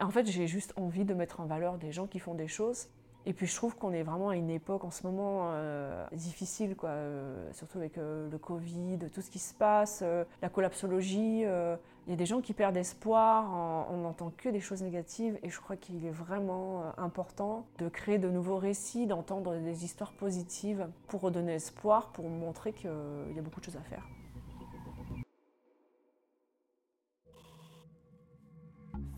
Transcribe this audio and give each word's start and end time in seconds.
En 0.00 0.10
fait, 0.10 0.26
j'ai 0.26 0.46
juste 0.46 0.72
envie 0.76 1.04
de 1.04 1.14
mettre 1.14 1.40
en 1.40 1.46
valeur 1.46 1.78
des 1.78 1.92
gens 1.92 2.06
qui 2.06 2.18
font 2.18 2.34
des 2.34 2.48
choses 2.48 2.88
et 3.26 3.32
puis 3.32 3.46
je 3.46 3.54
trouve 3.54 3.74
qu'on 3.76 3.92
est 3.92 4.02
vraiment 4.02 4.28
à 4.28 4.36
une 4.36 4.50
époque 4.50 4.84
en 4.84 4.90
ce 4.90 5.06
moment 5.06 5.50
euh, 5.52 6.06
difficile, 6.12 6.76
quoi, 6.76 6.90
euh, 6.90 7.50
surtout 7.52 7.78
avec 7.78 7.96
euh, 7.96 8.28
le 8.30 8.38
Covid, 8.38 8.98
tout 9.12 9.22
ce 9.22 9.30
qui 9.30 9.38
se 9.38 9.54
passe, 9.54 10.04
la 10.42 10.48
collapsologie. 10.48 11.44
Il 12.06 12.10
y 12.10 12.12
a 12.12 12.16
des 12.16 12.26
gens 12.26 12.42
qui 12.42 12.52
perdent 12.52 12.76
espoir, 12.76 13.86
on 13.90 13.96
n'entend 13.98 14.30
que 14.36 14.50
des 14.50 14.60
choses 14.60 14.82
négatives 14.82 15.38
et 15.42 15.48
je 15.48 15.58
crois 15.58 15.76
qu'il 15.76 16.04
est 16.04 16.10
vraiment 16.10 16.82
important 16.98 17.64
de 17.78 17.88
créer 17.88 18.18
de 18.18 18.28
nouveaux 18.28 18.58
récits, 18.58 19.06
d'entendre 19.06 19.56
des 19.56 19.84
histoires 19.86 20.12
positives 20.12 20.86
pour 21.08 21.22
redonner 21.22 21.54
espoir, 21.54 22.08
pour 22.08 22.28
montrer 22.28 22.74
qu'il 22.74 22.90
y 23.34 23.38
a 23.38 23.42
beaucoup 23.42 23.60
de 23.60 23.64
choses 23.64 23.76
à 23.76 23.88
faire. 23.88 24.06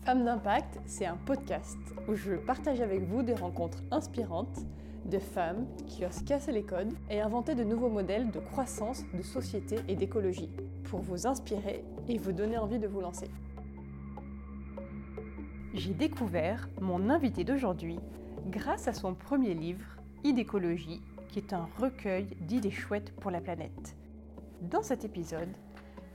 Femmes 0.07 0.23
d'impact, 0.23 0.79
c'est 0.85 1.05
un 1.05 1.17
podcast 1.17 1.77
où 2.07 2.15
je 2.15 2.35
partage 2.35 2.79
avec 2.79 3.01
vous 3.01 3.23
des 3.23 3.33
rencontres 3.33 3.83
inspirantes 3.91 4.59
de 5.03 5.19
femmes 5.19 5.67
qui 5.85 6.05
osent 6.05 6.23
casser 6.23 6.53
les 6.53 6.63
codes 6.63 6.93
et 7.09 7.19
inventer 7.19 7.55
de 7.55 7.65
nouveaux 7.65 7.89
modèles 7.89 8.31
de 8.31 8.39
croissance, 8.39 9.03
de 9.13 9.21
société 9.21 9.75
et 9.89 9.97
d'écologie 9.97 10.49
pour 10.85 11.01
vous 11.01 11.27
inspirer 11.27 11.83
et 12.07 12.17
vous 12.17 12.31
donner 12.31 12.57
envie 12.57 12.79
de 12.79 12.87
vous 12.87 13.01
lancer. 13.01 13.29
J'ai 15.73 15.93
découvert 15.93 16.69
mon 16.79 17.09
invité 17.09 17.43
d'aujourd'hui 17.43 17.99
grâce 18.45 18.87
à 18.87 18.93
son 18.93 19.13
premier 19.13 19.55
livre, 19.55 19.97
Idécologie, 20.23 21.01
qui 21.27 21.39
est 21.39 21.51
un 21.51 21.67
recueil 21.81 22.27
d'idées 22.39 22.71
chouettes 22.71 23.13
pour 23.17 23.29
la 23.29 23.41
planète. 23.41 23.97
Dans 24.61 24.83
cet 24.83 25.03
épisode, 25.03 25.49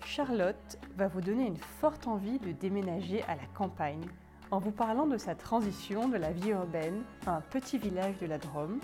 Charlotte 0.05 0.79
va 0.97 1.09
vous 1.09 1.20
donner 1.20 1.47
une 1.47 1.56
forte 1.56 2.06
envie 2.06 2.38
de 2.38 2.52
déménager 2.52 3.23
à 3.24 3.34
la 3.34 3.47
campagne 3.55 4.05
en 4.51 4.59
vous 4.59 4.70
parlant 4.70 5.06
de 5.06 5.16
sa 5.16 5.34
transition 5.34 6.09
de 6.09 6.16
la 6.16 6.33
vie 6.33 6.51
urbaine 6.51 7.02
à 7.27 7.37
un 7.37 7.41
petit 7.41 7.79
village 7.79 8.18
de 8.18 8.27
la 8.27 8.38
Drôme. 8.38 8.80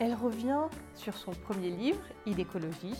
Elle 0.00 0.14
revient 0.14 0.62
sur 0.94 1.16
son 1.16 1.30
premier 1.32 1.70
livre, 1.70 2.02
Idécologie. 2.26 2.96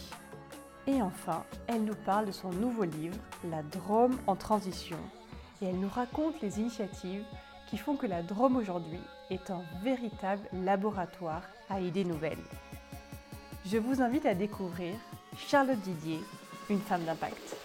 Et 0.87 1.03
enfin, 1.03 1.45
elle 1.67 1.85
nous 1.85 1.97
parle 2.07 2.27
de 2.27 2.33
son 2.33 2.51
nouveau 2.51 2.85
livre, 2.85 3.19
La 3.51 3.63
Drôme 3.63 4.17
en 4.27 4.37
transition. 4.37 4.99
Et 5.61 5.67
elle 5.67 5.81
nous 5.81 5.89
raconte 5.89 6.41
les 6.43 6.61
initiatives 6.61 7.25
qui 7.69 7.79
font 7.79 7.97
que 7.97 8.07
la 8.07 8.23
Drôme 8.23 8.57
aujourd'hui 8.57 9.01
est 9.31 9.51
un 9.51 9.63
véritable 9.83 10.43
laboratoire 10.53 11.43
à 11.69 11.81
idées 11.81 12.05
nouvelles. 12.05 12.39
Je 13.67 13.79
vous 13.79 14.03
invite 14.03 14.27
à 14.27 14.35
découvrir 14.35 14.95
Charlotte 15.37 15.81
Didier, 15.81 16.21
une 16.73 16.81
femme 16.81 17.05
d'impact. 17.05 17.57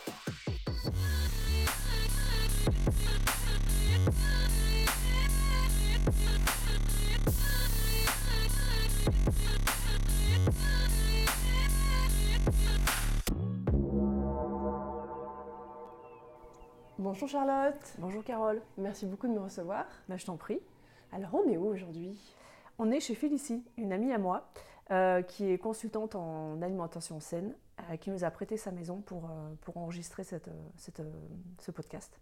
Bonjour 16.99 17.29
Charlotte. 17.29 17.75
Bonjour 17.99 18.23
Carole. 18.25 18.61
Merci 18.77 19.05
beaucoup 19.05 19.27
de 19.27 19.31
me 19.31 19.39
recevoir. 19.39 19.85
Bah, 20.09 20.17
je 20.17 20.25
t'en 20.25 20.35
prie. 20.35 20.59
Alors 21.13 21.33
on 21.33 21.49
est 21.49 21.55
où 21.55 21.65
aujourd'hui? 21.65 22.19
On 22.77 22.91
est 22.91 22.99
chez 22.99 23.15
Félicie, 23.15 23.63
une 23.77 23.93
amie 23.93 24.11
à 24.11 24.17
moi, 24.17 24.49
euh, 24.91 25.21
qui 25.21 25.49
est 25.49 25.57
consultante 25.57 26.15
en 26.15 26.61
alimentation 26.61 27.21
saine 27.21 27.55
qui 27.99 28.11
nous 28.11 28.23
a 28.23 28.31
prêté 28.31 28.57
sa 28.57 28.71
maison 28.71 29.01
pour, 29.01 29.25
euh, 29.25 29.53
pour 29.61 29.77
enregistrer 29.77 30.23
cette, 30.23 30.49
cette, 30.77 31.01
ce 31.59 31.71
podcast. 31.71 32.19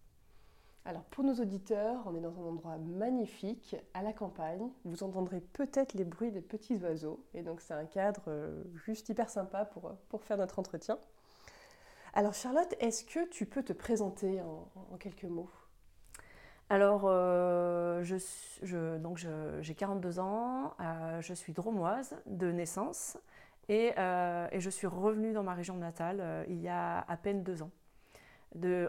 Alors 0.85 1.03
pour 1.05 1.23
nos 1.23 1.33
auditeurs, 1.35 2.03
on 2.05 2.15
est 2.15 2.21
dans 2.21 2.37
un 2.39 2.49
endroit 2.49 2.77
magnifique, 2.77 3.75
à 3.93 4.03
la 4.03 4.13
campagne. 4.13 4.69
Vous 4.83 5.03
entendrez 5.03 5.41
peut-être 5.41 5.93
les 5.93 6.03
bruits 6.03 6.31
des 6.31 6.41
petits 6.41 6.77
oiseaux. 6.77 7.25
Et 7.33 7.41
donc 7.41 7.61
c'est 7.61 7.73
un 7.73 7.85
cadre 7.85 8.23
euh, 8.27 8.63
juste 8.85 9.09
hyper 9.09 9.29
sympa 9.29 9.65
pour, 9.65 9.95
pour 10.09 10.23
faire 10.23 10.37
notre 10.37 10.59
entretien. 10.59 10.99
Alors 12.13 12.33
Charlotte, 12.33 12.73
est-ce 12.79 13.03
que 13.03 13.27
tu 13.29 13.45
peux 13.45 13.63
te 13.63 13.73
présenter 13.73 14.41
en, 14.41 14.69
en 14.91 14.97
quelques 14.97 15.25
mots? 15.25 15.49
Alors, 16.69 17.03
euh, 17.05 18.03
je, 18.03 18.15
je, 18.63 18.97
donc 18.97 19.23
j'ai 19.61 19.75
42 19.75 20.19
ans, 20.19 20.73
euh, 20.79 21.21
je 21.21 21.33
suis 21.33 21.53
dromoise 21.53 22.15
de 22.25 22.51
naissance. 22.51 23.17
Euh, 23.69 24.47
et, 24.51 24.59
je 24.59 24.69
suis 24.69 24.87
revenue 24.87 25.33
dans 25.33 25.43
ma 25.43 25.53
région 25.53 25.75
natale 25.75 26.19
euh, 26.21 26.45
il 26.47 26.61
y 26.61 26.67
a 26.67 26.99
à 26.99 27.17
peine 27.17 27.43
deux 27.43 27.63
ans. 27.63 27.71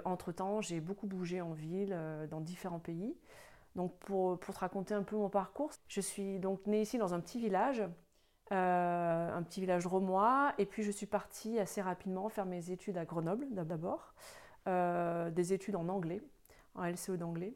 entre-temps, 0.04 0.60
j'ai 0.60 0.80
beaucoup 0.80 1.06
bougé 1.06 1.40
en 1.40 1.52
ville, 1.52 1.92
euh, 1.92 2.26
dans 2.26 2.40
différents 2.40 2.78
pays. 2.78 3.16
Donc 3.74 3.94
pour, 4.00 4.38
te 4.38 4.58
raconter 4.58 4.94
un 4.94 5.02
peu 5.02 5.16
mon 5.16 5.28
parcours, 5.28 5.70
je 5.88 6.00
suis 6.00 6.38
donc 6.38 6.66
née 6.66 6.82
ici 6.82 6.98
dans 6.98 7.14
un 7.14 7.20
petit 7.20 7.38
village, 7.38 7.82
un 8.50 9.42
petit 9.42 9.60
village 9.60 9.86
romois, 9.86 10.54
et 10.56 10.64
puis 10.64 10.82
je 10.82 10.90
suis 10.90 11.06
partie 11.06 11.58
assez 11.58 11.82
rapidement 11.82 12.28
faire 12.30 12.46
mes 12.46 12.70
études 12.70 12.96
à 12.96 13.04
Grenoble 13.04 13.46
d'abord, 13.52 14.14
des 14.66 15.52
études 15.52 15.76
en 15.76 15.88
anglais, 15.88 16.22
en 16.74 16.84
LCE 16.84 17.18
d'anglais. 17.18 17.54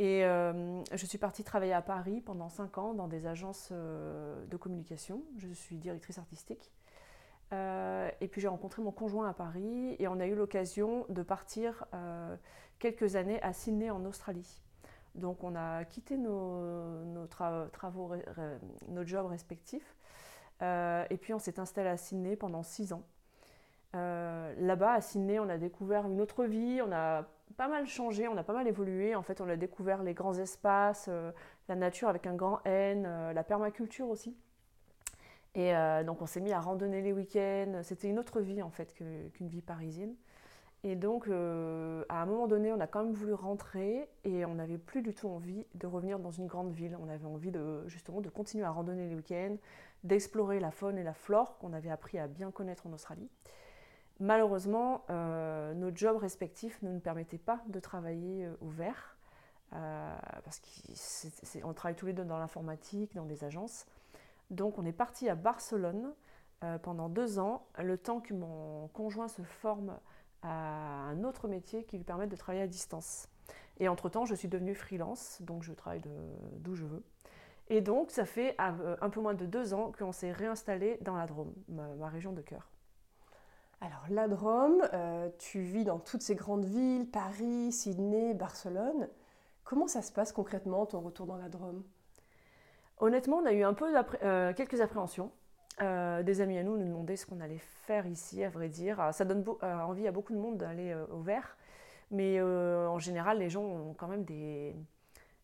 Et 0.00 0.24
euh, 0.24 0.82
je 0.94 1.04
suis 1.04 1.18
partie 1.18 1.44
travailler 1.44 1.74
à 1.74 1.82
Paris 1.82 2.22
pendant 2.22 2.48
5 2.48 2.78
ans 2.78 2.94
dans 2.94 3.06
des 3.06 3.26
agences 3.26 3.68
euh, 3.70 4.46
de 4.46 4.56
communication. 4.56 5.22
Je 5.36 5.52
suis 5.52 5.76
directrice 5.76 6.16
artistique. 6.16 6.72
Euh, 7.52 8.08
et 8.22 8.28
puis 8.28 8.40
j'ai 8.40 8.48
rencontré 8.48 8.80
mon 8.80 8.92
conjoint 8.92 9.28
à 9.28 9.34
Paris 9.34 9.96
et 9.98 10.08
on 10.08 10.18
a 10.18 10.26
eu 10.26 10.34
l'occasion 10.34 11.04
de 11.10 11.22
partir 11.22 11.84
quelques 12.78 13.14
années 13.14 13.42
à 13.42 13.52
Sydney 13.52 13.90
en 13.90 14.06
Australie. 14.06 14.62
Donc 15.16 15.44
on 15.44 15.54
a 15.54 15.84
quitté 15.84 16.16
nos, 16.16 17.26
travaux, 17.26 18.12
nos 18.88 19.04
jobs 19.04 19.26
respectifs. 19.26 19.98
et 20.62 21.18
puis 21.20 21.34
on 21.34 21.38
s'est 21.38 21.60
installé 21.60 21.90
à 21.90 21.98
Sydney 21.98 22.36
pendant 22.36 22.62
6 22.62 22.94
ans. 22.94 23.02
Là-bas, 23.92 24.92
à 24.92 25.00
Sydney, 25.02 25.38
on 25.38 25.48
a 25.50 25.58
découvert 25.58 26.06
une 26.06 26.22
autre 26.22 26.44
vie, 26.44 26.80
pas 27.56 27.68
mal 27.68 27.86
changé, 27.86 28.28
on 28.28 28.36
a 28.36 28.42
pas 28.42 28.52
mal 28.52 28.66
évolué. 28.66 29.14
En 29.14 29.22
fait, 29.22 29.40
on 29.40 29.48
a 29.48 29.56
découvert 29.56 30.02
les 30.02 30.14
grands 30.14 30.34
espaces, 30.34 31.06
euh, 31.08 31.32
la 31.68 31.76
nature 31.76 32.08
avec 32.08 32.26
un 32.26 32.34
grand 32.34 32.60
N, 32.64 33.04
euh, 33.06 33.32
la 33.32 33.44
permaculture 33.44 34.08
aussi. 34.08 34.36
Et 35.54 35.74
euh, 35.74 36.04
donc, 36.04 36.22
on 36.22 36.26
s'est 36.26 36.40
mis 36.40 36.52
à 36.52 36.60
randonner 36.60 37.02
les 37.02 37.12
week-ends. 37.12 37.80
C'était 37.82 38.08
une 38.08 38.18
autre 38.18 38.40
vie 38.40 38.62
en 38.62 38.70
fait 38.70 38.94
qu'une 38.94 39.48
vie 39.48 39.62
parisienne. 39.62 40.14
Et 40.82 40.96
donc, 40.96 41.28
à 41.28 42.22
un 42.22 42.24
moment 42.24 42.46
donné, 42.46 42.72
on 42.72 42.80
a 42.80 42.86
quand 42.86 43.04
même 43.04 43.12
voulu 43.12 43.34
rentrer 43.34 44.08
et 44.24 44.46
on 44.46 44.54
n'avait 44.54 44.78
plus 44.78 45.02
du 45.02 45.12
tout 45.12 45.28
envie 45.28 45.66
de 45.74 45.86
revenir 45.86 46.18
dans 46.18 46.30
une 46.30 46.46
grande 46.46 46.72
ville. 46.72 46.96
On 47.02 47.10
avait 47.10 47.26
envie 47.26 47.50
de 47.50 47.86
justement 47.86 48.22
de 48.22 48.30
continuer 48.30 48.64
à 48.64 48.70
randonner 48.70 49.06
les 49.06 49.14
week-ends, 49.14 49.56
d'explorer 50.04 50.58
la 50.58 50.70
faune 50.70 50.96
et 50.96 51.02
la 51.02 51.12
flore 51.12 51.58
qu'on 51.58 51.74
avait 51.74 51.90
appris 51.90 52.18
à 52.18 52.28
bien 52.28 52.50
connaître 52.50 52.86
en 52.86 52.94
Australie. 52.94 53.28
Malheureusement, 54.20 55.02
euh, 55.08 55.72
nos 55.72 55.90
jobs 55.94 56.18
respectifs 56.18 56.82
ne 56.82 56.92
nous 56.92 57.00
permettaient 57.00 57.38
pas 57.38 57.62
de 57.68 57.80
travailler 57.80 58.44
euh, 58.44 58.54
au 58.60 58.68
vert, 58.68 59.16
euh, 59.72 60.14
parce 60.44 60.60
qu'on 60.60 61.72
travaille 61.72 61.96
tous 61.96 62.04
les 62.04 62.12
deux 62.12 62.24
dans 62.24 62.38
l'informatique, 62.38 63.14
dans 63.14 63.24
des 63.24 63.44
agences. 63.44 63.86
Donc 64.50 64.78
on 64.78 64.84
est 64.84 64.92
parti 64.92 65.28
à 65.28 65.34
Barcelone 65.34 66.12
pendant 66.82 67.08
deux 67.08 67.38
ans, 67.38 67.64
le 67.78 67.96
temps 67.96 68.20
que 68.20 68.34
mon 68.34 68.88
conjoint 68.88 69.28
se 69.28 69.40
forme 69.40 69.96
à 70.42 70.50
un 70.50 71.24
autre 71.24 71.48
métier 71.48 71.84
qui 71.84 71.96
lui 71.96 72.04
permette 72.04 72.28
de 72.28 72.36
travailler 72.36 72.64
à 72.64 72.66
distance. 72.66 73.28
Et 73.78 73.88
entre-temps, 73.88 74.26
je 74.26 74.34
suis 74.34 74.48
devenue 74.48 74.74
freelance, 74.74 75.40
donc 75.40 75.62
je 75.62 75.72
travaille 75.72 76.02
d'où 76.58 76.74
je 76.74 76.84
veux. 76.84 77.02
Et 77.68 77.80
donc, 77.80 78.10
ça 78.10 78.26
fait 78.26 78.56
un 78.58 79.08
peu 79.08 79.20
moins 79.22 79.32
de 79.32 79.46
deux 79.46 79.72
ans 79.72 79.90
qu'on 79.98 80.12
s'est 80.12 80.32
réinstallé 80.32 80.98
dans 81.00 81.16
la 81.16 81.26
Drôme, 81.26 81.54
ma 81.68 82.08
région 82.10 82.32
de 82.32 82.42
cœur. 82.42 82.68
Alors 83.82 84.04
la 84.10 84.28
Drôme, 84.28 84.82
euh, 84.92 85.30
tu 85.38 85.60
vis 85.60 85.84
dans 85.84 85.98
toutes 85.98 86.20
ces 86.20 86.34
grandes 86.34 86.66
villes, 86.66 87.06
Paris, 87.10 87.72
Sydney, 87.72 88.34
Barcelone. 88.34 89.08
Comment 89.64 89.86
ça 89.86 90.02
se 90.02 90.12
passe 90.12 90.32
concrètement 90.32 90.84
ton 90.84 91.00
retour 91.00 91.24
dans 91.24 91.38
la 91.38 91.48
Drôme 91.48 91.82
Honnêtement, 92.98 93.38
on 93.38 93.46
a 93.46 93.52
eu 93.52 93.62
un 93.62 93.72
peu 93.72 93.86
euh, 94.22 94.52
quelques 94.52 94.82
appréhensions. 94.82 95.30
Euh, 95.80 96.22
des 96.22 96.42
amis 96.42 96.58
à 96.58 96.62
nous 96.62 96.76
nous 96.76 96.84
demandaient 96.84 97.16
ce 97.16 97.24
qu'on 97.24 97.40
allait 97.40 97.62
faire 97.86 98.06
ici, 98.06 98.44
à 98.44 98.50
vrai 98.50 98.68
dire. 98.68 99.14
Ça 99.14 99.24
donne 99.24 99.42
envie 99.62 100.06
à 100.06 100.12
beaucoup 100.12 100.34
de 100.34 100.38
monde 100.38 100.58
d'aller 100.58 100.94
au 101.10 101.20
vert, 101.20 101.56
mais 102.10 102.38
en 102.42 102.98
général, 102.98 103.38
les 103.38 103.48
gens 103.48 103.62
ont 103.62 103.94
quand 103.94 104.08
même 104.08 104.24
des, 104.24 104.76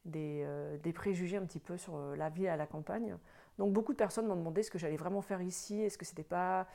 des, 0.05 0.93
préjugés 0.95 1.39
un 1.39 1.47
petit 1.47 1.61
peu 1.61 1.79
sur 1.79 1.97
la 2.17 2.29
vie 2.29 2.49
à 2.49 2.57
la 2.59 2.67
campagne. 2.67 3.17
Donc 3.57 3.73
beaucoup 3.73 3.93
de 3.93 3.97
personnes 3.97 4.27
m'ont 4.27 4.37
demandé 4.37 4.63
ce 4.63 4.71
que 4.71 4.79
j'allais 4.79 4.99
vraiment 4.99 5.23
faire 5.23 5.41
ici, 5.41 5.81
est-ce 5.81 5.97
que 5.97 6.05
c'était 6.05 6.23
pas 6.23 6.67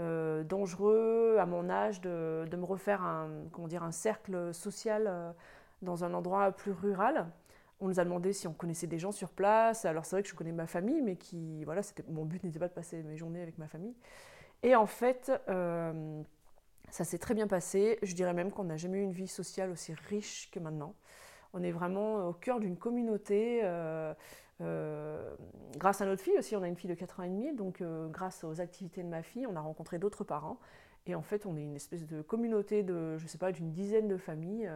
euh, 0.00 0.44
dangereux 0.44 1.36
à 1.38 1.46
mon 1.46 1.70
âge 1.70 2.02
de, 2.02 2.46
me 2.56 2.64
refaire 2.64 3.02
un, 3.02 3.30
comment 3.52 3.68
dire, 3.68 3.82
un 3.82 3.92
cercle 3.92 4.52
social 4.52 5.04
euh, 5.06 5.32
dans 5.80 6.04
un 6.04 6.12
endroit 6.12 6.52
plus 6.52 6.72
rural. 6.72 7.26
On 7.80 7.88
nous 7.88 7.98
a 7.98 8.04
demandé 8.04 8.32
si 8.32 8.46
on 8.46 8.52
connaissait 8.52 8.86
des 8.86 8.98
gens 8.98 9.12
sur 9.12 9.30
place. 9.30 9.84
Alors 9.84 10.04
c'est 10.04 10.16
vrai 10.16 10.22
que 10.22 10.28
je 10.28 10.34
connais 10.34 10.52
ma 10.52 10.66
famille, 10.66 11.00
mais 11.00 11.16
qui, 11.16 11.64
voilà, 11.64 11.80
mon 12.08 12.24
but 12.24 12.44
n'était 12.44 12.58
pas 12.58 12.68
de 12.68 12.74
passer 12.74 13.02
mes 13.02 13.16
journées 13.16 13.42
avec 13.42 13.56
ma 13.58 13.68
famille. 13.68 13.94
Et 14.62 14.74
en 14.74 14.86
fait, 14.86 15.32
euh, 15.48 16.22
ça 16.90 17.04
s'est 17.04 17.18
très 17.18 17.34
bien 17.34 17.46
passé. 17.46 17.98
Je 18.02 18.14
dirais 18.14 18.34
même 18.34 18.50
qu'on 18.50 18.64
n'a 18.64 18.76
jamais 18.76 18.98
eu 18.98 19.02
une 19.02 19.12
vie 19.12 19.28
sociale 19.28 19.70
aussi 19.70 19.94
riche 19.94 20.50
que 20.50 20.58
maintenant. 20.58 20.94
On 21.54 21.62
est 21.62 21.72
vraiment 21.72 22.28
au 22.28 22.32
cœur 22.34 22.60
d'une 22.60 22.76
communauté. 22.76 23.62
Grâce 24.60 26.00
à 26.00 26.06
notre 26.06 26.22
fille 26.22 26.38
aussi, 26.38 26.56
on 26.56 26.62
a 26.62 26.68
une 26.68 26.76
fille 26.76 26.90
de 26.90 26.94
4 26.94 27.20
ans 27.20 27.22
et 27.24 27.28
demi, 27.28 27.52
donc 27.52 27.82
grâce 28.10 28.44
aux 28.44 28.60
activités 28.60 29.02
de 29.02 29.08
ma 29.08 29.22
fille, 29.22 29.46
on 29.46 29.56
a 29.56 29.60
rencontré 29.60 29.98
d'autres 29.98 30.24
parents. 30.24 30.58
Et 31.06 31.14
en 31.14 31.22
fait, 31.22 31.46
on 31.46 31.56
est 31.56 31.62
une 31.62 31.76
espèce 31.76 32.06
de 32.06 32.22
communauté 32.22 32.82
de, 32.82 33.16
je 33.18 33.26
sais 33.26 33.38
pas, 33.38 33.52
d'une 33.52 33.70
dizaine 33.70 34.08
de 34.08 34.16
familles 34.16 34.70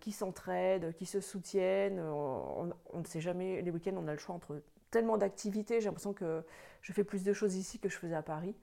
qui 0.00 0.12
s'entraident, 0.12 0.92
qui 0.94 1.06
se 1.06 1.20
soutiennent. 1.20 2.00
On, 2.00 2.72
ne 2.94 3.04
sait 3.04 3.20
jamais, 3.20 3.60
les 3.62 3.70
week-ends, 3.70 3.94
on 3.96 4.08
a 4.08 4.12
le 4.12 4.18
choix 4.18 4.34
entre 4.34 4.62
tellement 4.90 5.18
d'activités. 5.18 5.80
J'ai 5.80 5.86
l'impression 5.86 6.14
que 6.14 6.42
je 6.80 6.92
fais 6.92 7.04
plus 7.04 7.24
de 7.24 7.32
choses 7.32 7.56
ici 7.56 7.78
que 7.78 7.88
je 7.88 7.98
faisais 7.98 8.14
à 8.14 8.22
Paris. 8.22 8.54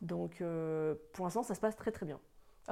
Donc 0.00 0.40
euh, 0.40 0.94
pour 1.12 1.24
l'instant, 1.24 1.42
ça 1.42 1.54
se 1.54 1.60
passe 1.60 1.76
très 1.76 1.90
très 1.90 2.06
bien. 2.06 2.20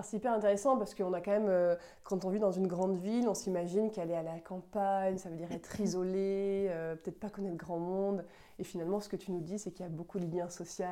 C'est 0.02 0.16
hyper 0.16 0.32
intéressant 0.32 0.76
parce 0.76 0.94
qu'on 0.94 1.12
a 1.12 1.20
quand 1.20 1.30
même, 1.30 1.48
euh, 1.48 1.76
quand 2.04 2.24
on 2.24 2.30
vit 2.30 2.38
dans 2.38 2.52
une 2.52 2.66
grande 2.66 2.96
ville, 2.96 3.28
on 3.28 3.34
s'imagine 3.34 3.90
qu'aller 3.90 4.14
à 4.14 4.22
la 4.22 4.38
campagne, 4.40 5.18
ça 5.18 5.28
veut 5.28 5.36
dire 5.36 5.50
être 5.52 5.80
isolé, 5.80 6.68
euh, 6.70 6.94
peut-être 6.96 7.20
pas 7.20 7.30
connaître 7.30 7.56
grand 7.56 7.78
monde. 7.78 8.24
Et 8.58 8.64
finalement, 8.64 9.00
ce 9.00 9.08
que 9.08 9.16
tu 9.16 9.32
nous 9.32 9.40
dis, 9.40 9.58
c'est 9.58 9.70
qu'il 9.70 9.84
y 9.84 9.88
a 9.88 9.90
beaucoup 9.90 10.18
de 10.18 10.26
liens 10.26 10.48
sociaux. 10.48 10.86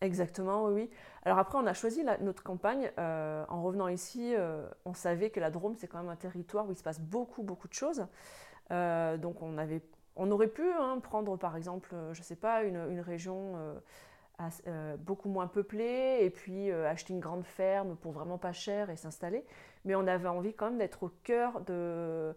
Exactement, 0.00 0.66
oui. 0.66 0.90
Alors 1.24 1.38
après, 1.38 1.58
on 1.58 1.66
a 1.66 1.72
choisi 1.72 2.04
notre 2.20 2.42
campagne. 2.42 2.90
en 2.98 3.62
revenant 3.62 3.88
ici, 3.88 4.34
on 4.84 4.92
savait 4.92 5.30
que 5.30 5.40
la 5.40 5.50
Drôme, 5.50 5.74
c'est 5.74 5.86
quand 5.86 5.98
même 5.98 6.10
un 6.10 6.16
territoire 6.16 6.68
où 6.68 6.72
il 6.72 6.76
se 6.76 6.82
passe 6.82 7.00
beaucoup, 7.00 7.42
beaucoup 7.42 7.66
de 7.66 7.72
choses. 7.72 8.06
donc 8.70 9.40
on 9.40 9.56
avait 9.56 9.82
on 10.16 10.30
aurait 10.30 10.48
pu 10.48 10.62
hein, 10.72 10.98
prendre 11.02 11.36
par 11.36 11.56
exemple, 11.56 11.90
euh, 11.94 12.12
je 12.14 12.20
ne 12.20 12.24
sais 12.24 12.36
pas, 12.36 12.62
une, 12.64 13.00
région 13.00 13.54
euh, 14.40 14.48
euh, 14.66 14.96
beaucoup 14.98 15.28
moins 15.28 15.46
peuplée 15.46 16.18
et 16.20 16.30
puis 16.30 16.70
acheter 16.70 17.14
une 17.14 17.20
grande 17.20 17.44
ferme 17.44 17.96
pour 17.96 18.12
vraiment 18.12 18.38
pas 18.38 18.52
cher 18.52 18.90
et 18.90 18.96
s'installer. 18.96 19.44
Mais 19.84 19.94
on 19.94 20.06
avait 20.06 20.28
envie 20.28 20.54
quand 20.54 20.66
même 20.66 20.78
d'être 20.78 21.04
au 21.04 21.10
cœur 21.22 21.60
de, 21.62 22.34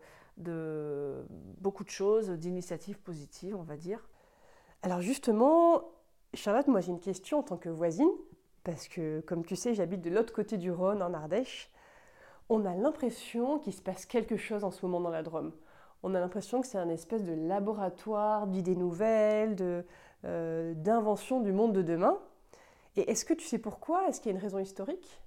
beaucoup 1.59 1.83
de 1.83 1.89
choses, 1.89 2.29
d'initiatives 2.29 2.99
positives, 2.99 3.55
on 3.55 3.63
va 3.63 3.75
dire. 3.75 4.07
Alors 4.81 5.01
justement, 5.01 5.83
Charlotte, 6.33 6.67
moi 6.67 6.79
j'ai 6.79 6.91
une 6.91 7.01
question 7.01 7.39
en 7.39 7.43
tant 7.43 7.57
que 7.57 7.69
voisine, 7.69 8.11
parce 8.63 8.87
que 8.87 9.19
comme 9.21 9.45
tu 9.45 9.55
sais, 9.55 9.73
j'habite 9.73 10.01
de 10.01 10.09
l'autre 10.09 10.33
côté 10.33 10.57
du 10.57 10.71
Rhône, 10.71 11.01
en 11.01 11.13
Ardèche. 11.13 11.69
On 12.51 12.65
a 12.65 12.73
l'impression 12.73 13.59
qu'il 13.59 13.73
se 13.73 13.81
passe 13.81 14.05
quelque 14.05 14.37
chose 14.37 14.63
en 14.63 14.71
ce 14.71 14.85
moment 14.85 15.01
dans 15.01 15.11
la 15.11 15.21
Drôme 15.21 15.51
on 16.03 16.15
a 16.15 16.19
l'impression 16.19 16.61
que 16.61 16.67
c'est 16.67 16.77
un 16.77 16.89
espèce 16.89 17.23
de 17.23 17.33
laboratoire 17.33 18.47
d'idées 18.47 18.75
nouvelles, 18.75 19.55
de, 19.55 19.85
euh, 20.25 20.73
d'invention 20.73 21.39
du 21.39 21.53
monde 21.53 21.71
de 21.71 21.81
demain. 21.81 22.17
Et 22.97 23.09
est-ce 23.09 23.23
que 23.23 23.33
tu 23.33 23.45
sais 23.45 23.57
pourquoi? 23.57 24.05
Est-ce 24.09 24.19
qu'il 24.19 24.29
y 24.31 24.35
a 24.35 24.37
une 24.37 24.43
raison 24.43 24.59
historique? 24.59 25.21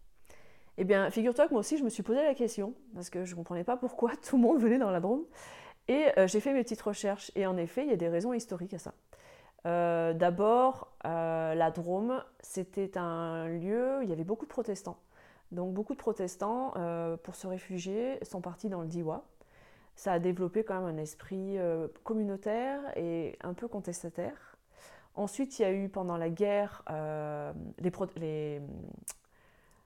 Eh 0.77 0.85
bien, 0.85 1.11
figure-toi 1.11 1.47
que 1.47 1.53
moi 1.53 1.61
aussi, 1.61 1.79
je 1.79 1.85
me 1.85 1.89
suis 1.89 2.03
posé 2.03 2.23
la 2.23 2.35
question, 2.35 2.75
parce 2.95 3.09
que 3.09 3.25
je 3.25 3.33
ne 3.33 3.37
comprenais 3.37 3.65
pas 3.65 3.79
pourquoi 3.79 4.13
tout 4.29 4.37
le 4.37 4.43
monde 4.43 4.61
venait 4.61 4.79
dans 4.79 4.91
la 4.91 5.01
Drôme. 5.01 5.25
Et 5.89 6.09
euh, 6.19 6.27
j'ai 6.27 6.41
fait 6.41 6.53
mes 6.53 6.63
petites 6.63 6.83
recherches, 6.83 7.33
et 7.37 7.47
en 7.47 7.57
effet, 7.57 7.85
il 7.85 7.91
y 7.91 7.95
a 7.95 7.97
des 7.97 8.09
raisons 8.09 8.35
historiques 8.35 8.75
à 8.75 8.79
ça. 8.79 8.93
Euh, 9.65 10.13
d'abord, 10.13 10.93
la 11.05 11.71
Drôme, 11.71 12.23
c'était 12.41 12.99
un 12.99 13.49
lieu 13.49 14.01
où 14.01 14.03
il 14.03 14.11
y 14.11 14.13
avait 14.13 14.25
beaucoup 14.25 14.45
de 14.45 14.51
protestants. 14.51 14.99
Donc 15.53 15.73
beaucoup 15.73 15.95
de 15.95 15.99
protestants, 15.99 16.75
pour 17.23 17.35
se 17.35 17.47
réfugier, 17.47 18.19
sont 18.25 18.41
partis 18.41 18.69
dans 18.69 18.83
le 18.83 18.89
Diwa, 18.89 19.25
ça 19.97 20.13
a 20.13 20.19
développé 20.19 20.65
quand 20.65 20.81
même 20.81 20.99
un 20.99 21.01
esprit 21.01 21.57
communautaire 22.05 22.81
et 22.97 23.37
un 23.43 23.55
peu 23.55 23.69
contestataire. 23.69 24.52
Ensuite, 25.15 25.59
il 25.59 25.63
y 25.63 25.65
a 25.65 25.73
eu 25.73 25.89
pendant 25.89 26.17
la 26.17 26.31
guerre 26.31 26.83
euh, 26.91 27.53
les, 27.79 27.91
les, 28.17 28.61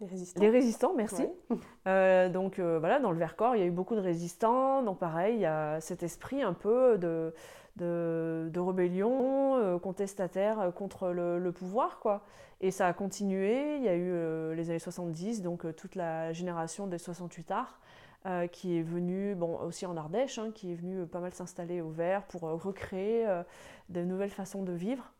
résistants. 0.07 0.41
Les 0.41 0.51
résistants, 0.51 0.95
merci. 0.97 1.27
Euh, 1.87 2.29
donc 2.29 2.59
voilà, 2.59 2.99
dans 2.99 3.13
le 3.13 3.19
Vercors, 3.19 3.55
il 3.55 3.61
y 3.61 3.63
a 3.63 3.67
eu 3.67 3.71
beaucoup 3.71 3.95
de 3.95 4.01
résistants. 4.01 4.83
Donc 4.83 4.99
pareil, 4.99 5.37
il 5.37 5.41
y 5.41 5.47
a 5.47 5.81
cet 5.81 6.03
esprit 6.03 6.43
un 6.43 6.53
peu 6.53 6.99
de, 6.99 7.33
de, 7.77 8.51
de 8.53 8.61
rébellion 8.61 9.79
contestataire 9.79 10.73
contre 10.75 11.11
le, 11.11 11.39
le, 11.39 11.53
pouvoir. 11.53 12.01
quoi. 12.01 12.23
Et 12.61 12.73
ça 12.73 12.89
a 12.89 12.93
continué. 12.93 13.77
Il 13.77 13.85
y 13.85 13.89
a 13.89 13.95
eu 13.95 14.55
les 14.57 14.71
années 14.71 14.81
70, 14.81 15.43
donc 15.43 15.77
toute 15.77 15.95
la 15.95 16.33
génération 16.33 16.89
des 16.89 16.99
68 16.99 17.53
arts 17.53 17.79
euh, 18.27 18.49
qui 18.49 18.77
est 18.77 18.83
venu, 18.83 19.37
bon, 19.37 19.57
aussi 19.61 19.87
en 19.87 19.97
Ardèche, 19.97 20.41
hein, 20.41 20.51
qui 20.53 20.73
est 20.73 20.75
venu 20.75 21.07
pas 21.07 21.21
mal 21.21 21.33
s'installer 21.33 21.81
au 21.81 21.91
vert 21.91 22.25
pour 22.25 22.43
euh, 22.43 22.55
recréer 22.55 23.25
euh, 23.25 23.45
de 23.89 24.01
nouvelles 24.01 24.31
façons 24.31 24.65
de 24.65 24.73
vivre. 24.73 25.13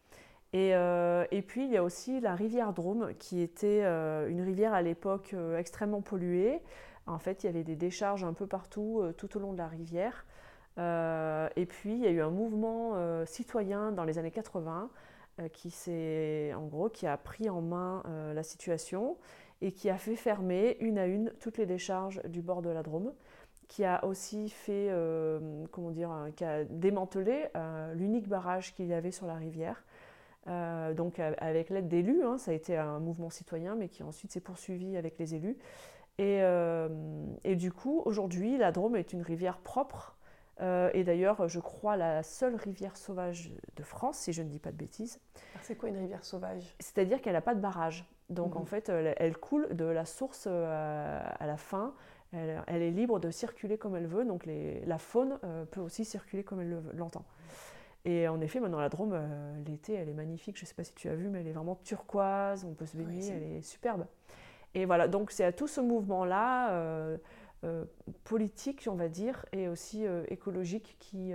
Et, 0.57 0.71
et, 1.37 1.43
puis 1.43 1.65
il 1.67 1.73
y 1.73 1.77
a 1.77 1.83
aussi 1.83 2.21
la 2.21 2.35
rivière 2.35 2.73
Drôme, 2.73 3.13
qui 3.19 3.43
était 3.43 3.83
une 3.83 4.41
rivière 4.41 4.73
à 4.73 4.81
l'époque 4.81 5.35
extrêmement 5.59 6.01
polluée. 6.01 6.63
En 7.07 7.19
fait, 7.19 7.43
il 7.43 7.47
y 7.47 7.49
avait 7.51 7.65
des 7.65 7.77
décharges 7.77 8.25
un 8.25 8.33
peu 8.33 8.47
partout, 8.47 9.03
tout 9.19 9.37
au 9.37 9.41
long 9.41 9.53
de 9.53 9.59
la 9.59 9.69
rivière. 9.69 10.25
et 10.79 11.67
puis 11.67 11.93
il 11.93 11.99
y 11.99 12.07
a 12.07 12.11
eu 12.11 12.21
un 12.21 12.31
mouvement 12.31 12.95
citoyen 13.27 13.93
dans 13.93 14.05
les 14.05 14.19
années 14.19 14.31
80 14.31 14.89
qui, 15.53 15.75
en 16.55 16.67
gros, 16.67 16.89
qui 16.89 17.07
a 17.07 17.17
pris 17.17 17.51
en 17.51 17.61
main 17.61 18.03
la 18.35 18.43
situation 18.43 19.17
et 19.61 19.73
qui 19.73 19.91
a 19.91 19.99
fait 19.99 20.17
fermer 20.17 20.77
une 20.81 20.99
à 20.99 21.07
une 21.07 21.33
toutes 21.41 21.59
les 21.59 21.67
décharges 21.67 22.21
du 22.25 22.43
bord 22.43 22.63
de 22.63 22.71
la 22.71 22.83
Drôme, 22.83 23.13
qui 23.69 23.85
a 23.85 24.05
aussi 24.05 24.49
fait, 24.51 24.89
euh, 24.91 25.65
comment 25.73 25.91
dire, 25.91 26.11
qui 26.37 26.45
a 26.45 26.65
démantelé 26.65 27.47
euh, 27.57 27.95
l'unique 27.95 28.29
barrage 28.29 28.75
qu'il 28.75 28.87
y 28.87 28.95
avait 28.95 29.11
sur 29.11 29.27
la 29.27 29.35
rivière. 29.35 29.83
Euh, 30.49 30.95
donc 30.95 31.19
avec 31.19 31.71
l'aide 31.71 31.89
d'élus, 31.89 32.23
hein, 32.23 32.39
ça 32.39 32.53
a 32.53 32.55
été 32.55 32.77
un 32.77 32.99
mouvement 32.99 33.31
citoyen, 33.31 33.75
mais 33.75 33.89
qui 33.89 34.03
ensuite 34.03 34.33
s'est 34.33 34.41
poursuivi 34.41 34.97
avec 34.97 35.19
les 35.19 35.35
élus. 35.35 35.57
Et, 36.19 36.41
et 37.45 37.57
du 37.57 37.73
coup, 37.73 38.01
aujourd'hui, 38.07 38.57
la 38.57 38.73
Drôme 38.73 38.97
est 38.97 39.13
une 39.13 39.21
rivière 39.21 39.59
propre, 39.59 40.17
et 40.63 41.05
d'ailleurs, 41.05 41.47
je 41.47 41.61
crois, 41.61 41.99
la 41.99 42.23
seule 42.23 42.57
rivière 42.57 42.97
sauvage 42.97 43.53
de 43.77 43.83
France, 43.83 44.17
si 44.17 44.33
je 44.33 44.41
ne 44.41 44.49
dis 44.49 44.59
pas 44.59 44.73
de 44.73 44.79
bêtises. 44.79 45.21
C'est 45.61 45.77
quoi 45.77 45.91
une 45.91 45.99
rivière 45.99 46.25
sauvage? 46.25 46.75
C'est-à-dire 46.81 47.21
qu'elle 47.21 47.35
n'a 47.35 47.43
pas 47.43 47.55
de 47.55 47.61
barrage. 47.61 48.09
Donc 48.31 48.57
en 48.57 48.61
mhm. 48.61 48.67
fait, 48.67 48.89
elle, 48.89 49.37
coule 49.37 49.69
de 49.75 49.85
la 49.85 50.05
source 50.05 50.47
euh, 50.51 51.23
à, 51.39 51.47
la 51.47 51.57
fin. 51.57 51.95
Elle, 52.33 52.83
est 52.83 52.91
libre 52.91 53.21
de 53.21 53.31
circuler 53.31 53.79
comme 53.79 53.97
elle 53.97 54.07
veut. 54.07 54.25
Donc 54.25 54.47
la 54.47 54.99
faune 54.99 55.39
euh, 55.45 55.65
peut 55.65 55.81
aussi 55.81 56.05
circuler 56.05 56.43
comme 56.43 56.61
elle 56.61 56.83
l'entend. 56.95 57.25
Et 58.07 58.29
en 58.29 58.41
effet, 58.41 58.61
maintenant 58.61 58.81
la 58.81 58.89
Drôme, 58.89 59.13
euh, 59.13 59.63
l'été, 59.67 59.93
elle 59.93 60.09
est 60.09 60.15
magnifique. 60.15 60.57
Je 60.57 60.63
ne 60.63 60.67
sais 60.67 60.75
pas 60.75 60.85
si 60.85 60.95
tu 60.95 61.09
as 61.09 61.15
vu, 61.15 61.29
mais 61.29 61.41
elle 61.41 61.49
est 61.49 61.53
vraiment 61.53 61.79
turquoise. 61.85 62.65
On 62.65 62.73
peut 62.73 62.87
se 62.87 62.97
baigner, 62.97 63.29
elle 63.29 63.43
est 63.43 63.63
superbe. 63.63 64.07
Et 64.75 64.87
voilà, 64.87 65.09
donc 65.09 65.31
c'est 65.31 65.45
à 65.45 65.53
tout 65.53 65.69
ce 65.69 65.81
mouvement-là, 65.81 67.19
politique, 68.25 68.87
on 68.91 68.95
va 68.95 69.09
dire, 69.09 69.45
et 69.53 69.69
aussi 69.69 70.05
écologique, 70.29 70.97
qui, 71.01 71.33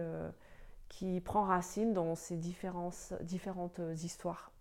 qui 0.90 1.19
prend 1.21 1.44
racine 1.44 1.92
dans 1.94 2.16
ces 2.16 2.37
différentes 2.37 3.81
histoires 3.95 4.51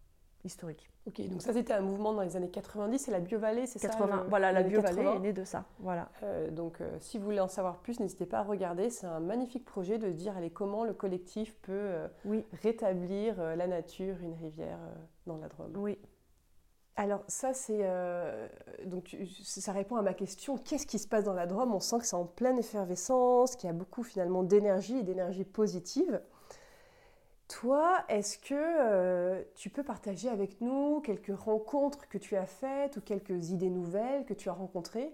historiques. 0.44 0.90
Ok, 1.06 1.20
donc 1.28 1.42
ça 1.42 1.52
c'était 1.52 1.72
un 1.72 1.80
mouvement 1.80 2.12
dans 2.12 2.22
les 2.22 2.36
années 2.36 2.50
90 2.50 3.08
et 3.08 3.10
la 3.10 3.20
Biovallée, 3.20 3.66
c'est 3.66 3.78
ça 3.78 3.90
Voilà, 4.28 4.52
la 4.52 4.62
Biovallée 4.62 5.02
est 5.02 5.18
née 5.18 5.32
de 5.32 5.44
ça. 5.44 5.64
Voilà. 5.78 6.10
Euh, 6.22 6.50
donc 6.50 6.80
euh, 6.80 6.96
si 7.00 7.18
vous 7.18 7.24
voulez 7.24 7.40
en 7.40 7.48
savoir 7.48 7.78
plus, 7.78 8.00
n'hésitez 8.00 8.26
pas 8.26 8.38
à 8.38 8.42
regarder. 8.42 8.90
C'est 8.90 9.06
un 9.06 9.20
magnifique 9.20 9.64
projet 9.64 9.98
de 9.98 10.10
dire 10.10 10.36
allez, 10.36 10.50
comment 10.50 10.84
le 10.84 10.92
collectif 10.92 11.54
peut 11.62 11.72
euh, 11.72 12.08
rétablir 12.62 13.40
la 13.56 13.66
nature, 13.66 14.16
une 14.22 14.34
rivière 14.34 14.78
dans 15.26 15.38
la 15.38 15.48
Drôme. 15.48 15.72
Oui. 15.76 15.98
Alors 16.96 17.22
ça 17.28 17.54
c'est 17.54 17.86
donc 18.84 19.16
ça 19.42 19.72
répond 19.72 19.96
à 19.96 20.02
ma 20.02 20.12
question. 20.12 20.58
Qu'est-ce 20.58 20.86
qui 20.86 20.98
se 20.98 21.08
passe 21.08 21.24
dans 21.24 21.32
la 21.32 21.46
Drôme? 21.46 21.74
On 21.74 21.80
sent 21.80 21.98
que 22.00 22.06
c'est 22.06 22.16
en 22.16 22.26
pleine 22.26 22.58
effervescence, 22.58 23.56
qu'il 23.56 23.68
y 23.68 23.70
a 23.70 23.74
beaucoup 23.74 24.02
finalement 24.02 24.42
d'énergie 24.42 24.98
et 24.98 25.02
d'énergie 25.02 25.44
positive. 25.44 26.20
Toi, 27.50 28.04
est-ce 28.08 28.38
que 28.38 28.54
euh, 28.54 29.42
tu 29.56 29.70
peux 29.70 29.82
partager 29.82 30.28
avec 30.28 30.60
nous 30.60 31.00
quelques 31.00 31.36
rencontres 31.36 32.08
que 32.08 32.16
tu 32.16 32.36
as 32.36 32.46
faites 32.46 32.96
ou 32.96 33.00
quelques 33.00 33.50
idées 33.50 33.70
nouvelles 33.70 34.24
que 34.24 34.34
tu 34.34 34.48
as 34.48 34.52
rencontrées? 34.52 35.12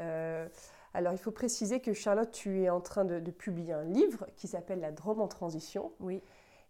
Euh, 0.00 0.48
Alors, 0.94 1.12
il 1.12 1.18
faut 1.18 1.30
préciser 1.30 1.80
que 1.80 1.92
Charlotte, 1.92 2.30
tu 2.30 2.62
es 2.62 2.70
en 2.70 2.80
train 2.80 3.04
de, 3.04 3.20
publier 3.30 3.74
un 3.74 3.84
livre 3.84 4.26
qui 4.36 4.48
s'appelle 4.48 4.80
La 4.80 4.92
Drôme 4.92 5.20
en 5.20 5.28
transition. 5.28 5.92
Oui. 6.00 6.22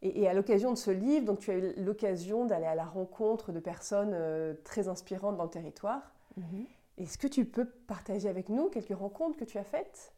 Et, 0.02 0.28
à 0.28 0.34
l'occasion 0.34 0.72
de 0.72 0.76
ce 0.76 0.90
livre, 0.90 1.24
donc, 1.24 1.38
tu 1.38 1.52
as 1.52 1.54
eu 1.54 1.74
l'occasion 1.76 2.44
d'aller 2.44 2.66
à 2.66 2.74
la 2.74 2.84
rencontre 2.84 3.52
de 3.52 3.60
personnes 3.60 4.14
euh, 4.14 4.54
très 4.64 4.88
inspirantes 4.88 5.36
dans 5.36 5.44
le 5.44 5.50
territoire. 5.50 6.12
Mhm. 6.36 6.66
Est-ce 6.98 7.18
que 7.18 7.28
tu 7.28 7.44
peux 7.44 7.66
partager 7.66 8.28
avec 8.28 8.48
nous 8.48 8.68
quelques 8.68 8.98
rencontres 8.98 9.36
que 9.36 9.44
tu 9.44 9.58
as 9.58 9.64
faites? 9.64 10.12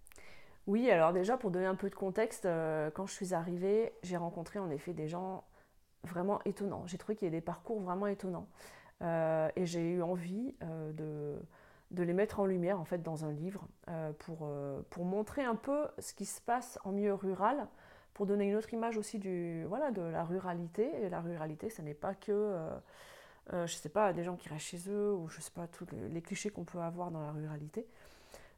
Oui, 0.66 0.90
alors 0.90 1.12
déjà 1.12 1.36
pour 1.36 1.50
donner 1.50 1.66
un 1.66 1.74
peu 1.74 1.90
de 1.90 1.94
contexte, 1.94 2.46
euh, 2.46 2.90
quand 2.90 3.06
je 3.06 3.12
suis 3.12 3.34
arrivée, 3.34 3.92
j'ai 4.02 4.16
rencontré 4.16 4.58
en 4.58 4.70
effet 4.70 4.92
des 4.92 5.08
gens 5.08 5.44
vraiment 6.04 6.40
étonnants. 6.44 6.84
J'ai 6.86 6.98
trouvé 6.98 7.16
qu'il 7.16 7.26
y 7.26 7.28
avait 7.28 7.38
des 7.38 7.44
parcours 7.44 7.80
vraiment 7.80 8.06
étonnants. 8.06 8.46
Euh, 9.02 9.48
et 9.56 9.64
j'ai 9.64 9.80
eu 9.80 10.02
envie 10.02 10.54
euh, 10.62 10.92
de, 11.90 12.02
les 12.02 12.12
mettre 12.12 12.40
en 12.40 12.46
lumière 12.46 12.78
en 12.78 12.84
fait 12.84 13.02
dans 13.02 13.24
un 13.24 13.32
livre 13.32 13.66
pour, 14.18 15.04
montrer 15.04 15.42
un 15.42 15.56
peu 15.56 15.88
ce 15.98 16.14
qui 16.14 16.26
se 16.26 16.40
passe 16.40 16.78
en 16.84 16.92
milieu 16.92 17.14
rural, 17.14 17.66
pour 18.14 18.26
donner 18.26 18.48
une 18.48 18.56
autre 18.56 18.72
image 18.74 18.98
aussi 18.98 19.18
de 19.18 19.66
la 20.12 20.24
ruralité. 20.24 20.88
Et 21.02 21.08
la 21.08 21.20
ruralité, 21.20 21.70
ce 21.70 21.82
n'est 21.82 21.94
pas 21.94 22.14
que, 22.14 22.54
je 23.52 23.74
sais 23.74 23.88
pas, 23.88 24.12
des 24.12 24.24
gens 24.24 24.36
qui 24.36 24.48
restent 24.48 24.66
chez 24.66 24.90
eux 24.90 25.12
ou 25.14 25.28
je 25.28 25.40
sais 25.40 25.50
pas 25.50 25.66
tous 25.66 25.86
les 26.10 26.22
clichés 26.22 26.50
qu'on 26.50 26.64
peut 26.64 26.80
avoir 26.80 27.10
dans 27.10 27.22
la 27.22 27.32
ruralité. 27.32 27.86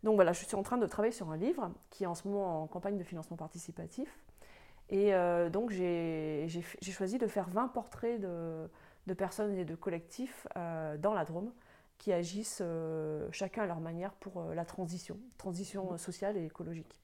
Donc 0.02 0.16
voilà, 0.16 0.32
je 0.32 0.44
suis 0.44 0.56
en 0.56 0.62
train 0.62 0.78
de 0.78 0.87
travailler 0.87 1.12
sur 1.12 1.30
un 1.30 1.37
livre 1.37 1.71
qui 1.90 2.04
est 2.04 2.06
en 2.06 2.14
ce 2.14 2.26
moment 2.26 2.62
en 2.62 2.66
campagne 2.66 2.99
de 2.99 3.04
financement 3.04 3.37
participatif. 3.37 4.18
Et 4.90 5.12
donc 5.50 5.71
j'ai 5.71 6.49
choisi 6.82 7.16
de 7.16 7.26
faire 7.26 7.49
20 7.49 7.68
portraits 7.68 8.21
de, 8.21 9.14
personnes 9.14 9.56
et 9.56 9.64
de 9.64 9.75
collectifs 9.75 10.47
dans 10.54 11.14
la 11.14 11.25
Drôme 11.25 11.52
qui 11.99 12.12
agissent 12.12 12.62
chacun 13.30 13.62
à 13.62 13.66
leur 13.66 13.80
manière 13.80 14.12
pour 14.14 14.42
la 14.54 14.64
transition, 14.64 15.18
transition 15.38 15.97
sociale 15.97 16.37
et 16.37 16.44
écologique. 16.44 17.02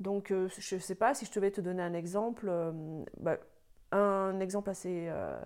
Donc, 0.00 0.30
euh, 0.30 0.48
je 0.58 0.74
ne 0.74 0.80
sais 0.80 0.94
pas 0.94 1.14
si 1.14 1.24
je 1.24 1.32
devais 1.32 1.50
te 1.50 1.60
donner 1.60 1.82
un 1.82 1.94
exemple. 1.94 2.46
Euh, 2.48 2.72
bah, 3.18 3.38
un 3.98 4.40
exemple 4.40 4.70
assez 4.70 5.06
euh, 5.08 5.38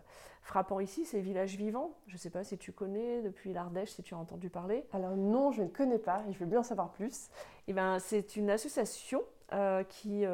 frappant 0.43 0.81
ici, 0.81 1.05
c'est 1.05 1.21
Village 1.21 1.57
Vivant. 1.57 1.93
Je 2.07 2.15
ne 2.15 2.19
sais 2.19 2.31
pas 2.31 2.45
si 2.45 2.59
tu 2.59 2.73
connais 2.73 3.23
depuis 3.23 3.53
l'Ardèche, 3.53 3.91
si 3.91 4.03
tu 4.03 4.15
as 4.15 4.19
entendu 4.19 4.51
parler. 4.51 4.87
Alors 4.93 5.17
non, 5.17 5.51
je 5.53 5.63
ne 5.63 5.69
connais 5.69 5.99
pas 5.99 6.23
et 6.29 6.33
je 6.33 6.39
veux 6.39 6.47
bien 6.47 6.61
en 6.61 6.65
savoir 6.65 6.91
plus. 6.93 7.29
Eh 7.67 7.73
ben, 7.73 7.99
c'est 7.99 8.37
une 8.37 8.51
association 8.51 9.23
qui, 9.89 10.25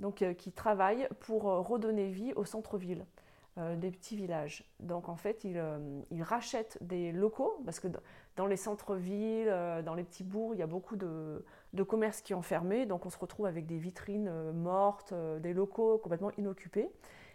donc, 0.00 0.24
qui 0.38 0.52
travaille 0.52 1.08
pour 1.20 1.44
redonner 1.44 2.08
vie 2.08 2.32
au 2.34 2.44
centre-ville. 2.44 3.06
des 3.56 3.90
petits 3.90 4.16
villages. 4.16 4.64
Donc 4.80 5.08
en 5.08 5.16
fait, 5.16 5.44
ils, 5.44 5.62
ils, 6.10 6.22
rachètent 6.22 6.78
des 6.80 7.12
locaux, 7.12 7.60
parce 7.64 7.80
que 7.80 7.88
dans 8.36 8.46
les 8.46 8.56
centres-villes, 8.56 9.52
dans 9.84 9.94
les 9.94 10.04
petits 10.04 10.24
bourgs, 10.24 10.54
il 10.54 10.58
y 10.58 10.62
a 10.62 10.66
beaucoup 10.66 10.96
de, 10.96 11.44
de 11.76 11.82
commerces 11.84 12.20
qui 12.22 12.34
ont 12.34 12.42
fermé, 12.42 12.86
donc 12.86 13.06
on 13.06 13.10
se 13.10 13.18
retrouve 13.18 13.46
avec 13.46 13.66
des 13.66 13.78
vitrines 13.78 14.28
euh, 14.28 14.52
mortes, 14.52 15.12
euh, 15.12 15.38
des 15.38 15.52
locaux 15.52 15.98
complètement 15.98 16.32
inoccupés. 16.38 16.90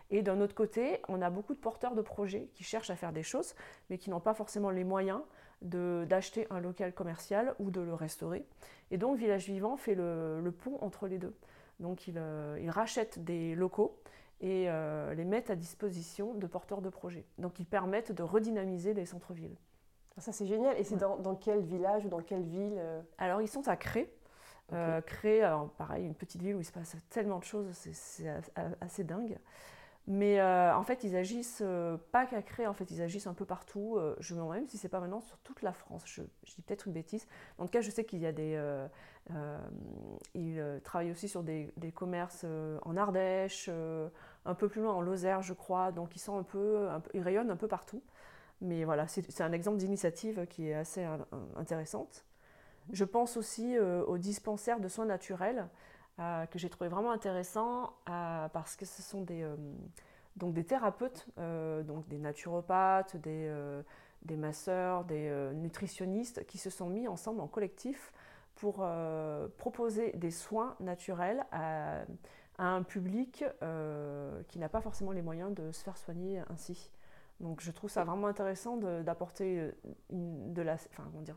Et 0.10 0.21
d'un 0.21 0.41
autre 0.41 0.53
côté, 0.55 1.00
on 1.07 1.21
a 1.21 1.29
beaucoup 1.29 1.53
de 1.53 1.60
porteurs 1.60 1.95
de 1.95 2.01
projets 2.01 2.50
qui 2.53 2.65
cherchent 2.65 2.89
à 2.89 2.98
faire 2.98 3.13
des 3.13 3.24
choses, 3.24 3.55
mais 3.89 3.98
qui 3.98 4.10
n'ont 4.10 4.19
pas 4.19 4.33
forcément 4.33 4.69
les 4.69 4.83
moyens 4.83 5.21
d'acheter 5.62 6.48
un 6.50 6.60
local 6.60 6.91
commercial 6.91 7.55
ou 7.60 7.71
de 7.71 7.79
le 7.79 7.93
restaurer. 7.93 8.45
Et 8.89 8.98
donc 8.98 9.17
Village 9.17 9.45
Vivant 9.45 9.77
fait 9.77 9.95
le, 9.95 10.51
pont 10.51 10.77
entre 10.81 11.07
les 11.07 11.17
deux. 11.17 11.33
Donc 11.79 12.07
il, 12.07 12.15
euh, 12.17 12.60
rachète 12.67 13.24
des 13.24 13.55
locaux 13.55 14.00
et 14.41 14.67
les 15.15 15.24
met 15.24 15.51
à 15.51 15.55
disposition 15.55 16.33
de 16.33 16.48
porteurs 16.48 16.81
de 16.81 16.89
projets. 16.89 17.25
Donc 17.38 17.60
ils 17.60 17.65
permettent 17.65 18.12
de 18.12 18.24
redynamiser 18.24 18.95
les 18.95 19.05
centres-villes. 19.05 19.55
Ça 20.17 20.31
c'est 20.31 20.48
génial. 20.48 20.77
Et 20.79 20.83
c'est 20.83 20.98
dans, 20.98 21.17
dans, 21.17 21.36
quel 21.36 21.62
village 21.62 22.05
ou 22.05 22.10
dans 22.10 22.21
quelle 22.21 22.41
ville 22.41 22.81
Alors 23.19 23.43
ils 23.43 23.48
sont 23.48 23.67
à 23.67 23.75
Cré, 23.75 24.12
euh, 24.74 25.01
créer, 25.01 25.50
pareil, 25.78 26.06
une 26.06 26.16
petite 26.16 26.42
ville 26.42 26.56
où 26.56 26.62
il 26.62 26.66
se 26.66 26.72
passe 26.72 26.96
tellement 27.10 27.40
de 27.40 27.44
choses, 27.44 27.68
c'est 27.74 28.28
assez 28.80 29.04
dingue. 29.04 29.38
Mais 30.08 30.40
euh, 30.40 30.75
en 30.75 30.84
fait, 30.84 31.04
ils 31.04 31.16
agissent 31.16 31.62
euh, 31.63 31.98
pas 32.12 32.25
qu'à 32.25 32.42
créer, 32.42 32.68
en 32.68 32.74
fait, 32.74 32.90
ils 32.90 33.01
agissent 33.01 33.28
un 33.28 33.34
peu 33.34 33.46
partout. 33.46 34.00
je 34.20 34.34
me 34.34 34.40
demande 34.40 34.56
même 34.56 34.68
si 34.68 34.78
c'est 34.78 34.90
pas 34.90 35.00
maintenant 35.00 35.20
sur 35.22 35.38
toute 35.40 35.62
la 35.62 35.74
France. 35.74 36.04
Je, 36.06 36.22
dis 36.22 36.62
peut-être 36.62 36.88
une 36.88 36.94
bêtise. 36.94 37.28
En 37.58 37.66
tout 37.66 37.72
cas, 37.72 37.82
je 37.82 37.92
sais 37.92 38.06
qu'il 38.06 38.20
y 38.20 38.25
a 38.25 38.32
des. 38.32 38.60
ils 40.34 40.82
travaillent 40.84 41.12
aussi 41.12 41.28
sur 41.28 41.44
des, 41.44 41.72
commerces 41.94 42.46
en 42.84 42.96
Ardèche, 42.96 43.70
un 44.46 44.56
peu 44.56 44.70
plus 44.70 44.82
loin 44.82 44.94
en 44.94 45.01
Lozère, 45.01 45.42
je 45.42 45.54
crois. 45.54 45.92
Donc, 45.92 46.16
ils 46.16 46.20
sont 46.20 46.38
un 46.38 46.44
peu, 46.44 46.88
ils 47.13 47.22
rayonnent 47.22 47.51
un 47.51 47.58
peu 47.58 47.68
partout. 47.68 48.01
Mais 48.62 48.86
voilà, 48.86 49.08
c'est 49.08 49.42
un 49.42 49.51
exemple 49.51 49.78
d'initiative 49.78 50.46
qui 50.48 50.70
est 50.70 50.75
assez 50.75 51.06
intéressante. 51.58 52.25
Je 52.93 53.05
pense 53.05 53.38
aussi 53.38 53.77
euh, 53.77 54.03
aux 54.05 54.17
dispensaires 54.17 54.79
de 54.79 54.88
soins 54.88 55.05
naturels 55.05 55.67
euh, 56.19 56.45
que 56.48 56.60
j'ai 56.60 56.69
trouvé 56.69 56.89
vraiment 56.89 57.12
intéressant 57.12 57.93
euh, 58.10 58.50
parce 58.50 58.75
que 58.75 58.86
ce 58.86 59.01
sont 59.01 59.21
des, 59.21 59.48
des 60.36 60.63
thérapeutes, 60.63 61.27
donc 61.38 62.07
des 62.07 62.17
naturopathes, 62.17 63.15
des, 63.17 64.36
masseurs, 64.36 65.05
des 65.05 65.51
nutritionnistes 65.53 66.45
qui 66.45 66.57
se 66.57 66.69
sont 66.69 66.89
mis 66.89 67.07
ensemble 67.07 67.41
en 67.41 67.48
collectif 67.48 68.12
pour 68.55 68.86
proposer 69.57 70.12
des 70.13 70.31
soins 70.31 70.75
naturels 70.79 71.45
à 71.51 72.03
un 72.57 72.83
public 72.83 73.45
qui 74.50 74.60
n'a 74.60 74.69
pas 74.69 74.81
forcément 74.81 75.12
les 75.12 75.21
moyens 75.21 75.53
de 75.53 75.71
se 75.71 75.83
faire 75.83 75.98
soigner 75.98 76.41
ainsi. 76.50 76.91
Donc 77.41 77.62
je 77.62 77.71
trouve 77.71 77.89
ça 77.89 78.03
vraiment 78.03 78.27
intéressant 78.27 78.77
d'apporter 78.77 79.60
euh, 79.60 79.71
de, 80.12 80.62
la, 80.62 80.75
enfin, 80.75 81.03
dire, 81.21 81.36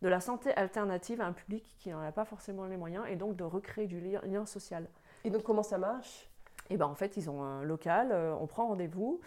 de, 0.00 0.08
la 0.08 0.20
santé 0.20 0.54
alternative 0.54 1.20
à 1.20 1.26
un 1.26 1.32
public 1.32 1.76
qui 1.78 1.90
n'en 1.90 2.00
a 2.00 2.12
pas 2.12 2.24
forcément 2.24 2.64
les 2.66 2.76
moyens 2.76 3.04
et 3.08 3.16
donc 3.16 3.36
de 3.36 3.44
recréer 3.44 3.86
du 3.86 4.00
lien, 4.00 4.46
social. 4.46 4.88
Et 5.24 5.30
donc 5.30 5.42
comment 5.42 5.62
ça 5.62 5.78
marche? 5.78 6.30
Et 6.70 6.74
eh 6.74 6.76
ben 6.76 6.86
en 6.86 6.94
fait 6.94 7.16
ils 7.16 7.28
ont 7.28 7.42
un 7.42 7.64
local, 7.64 8.10
euh, 8.12 8.34
on 8.40 8.46
prend 8.46 8.68
rendez-vous. 8.68 9.20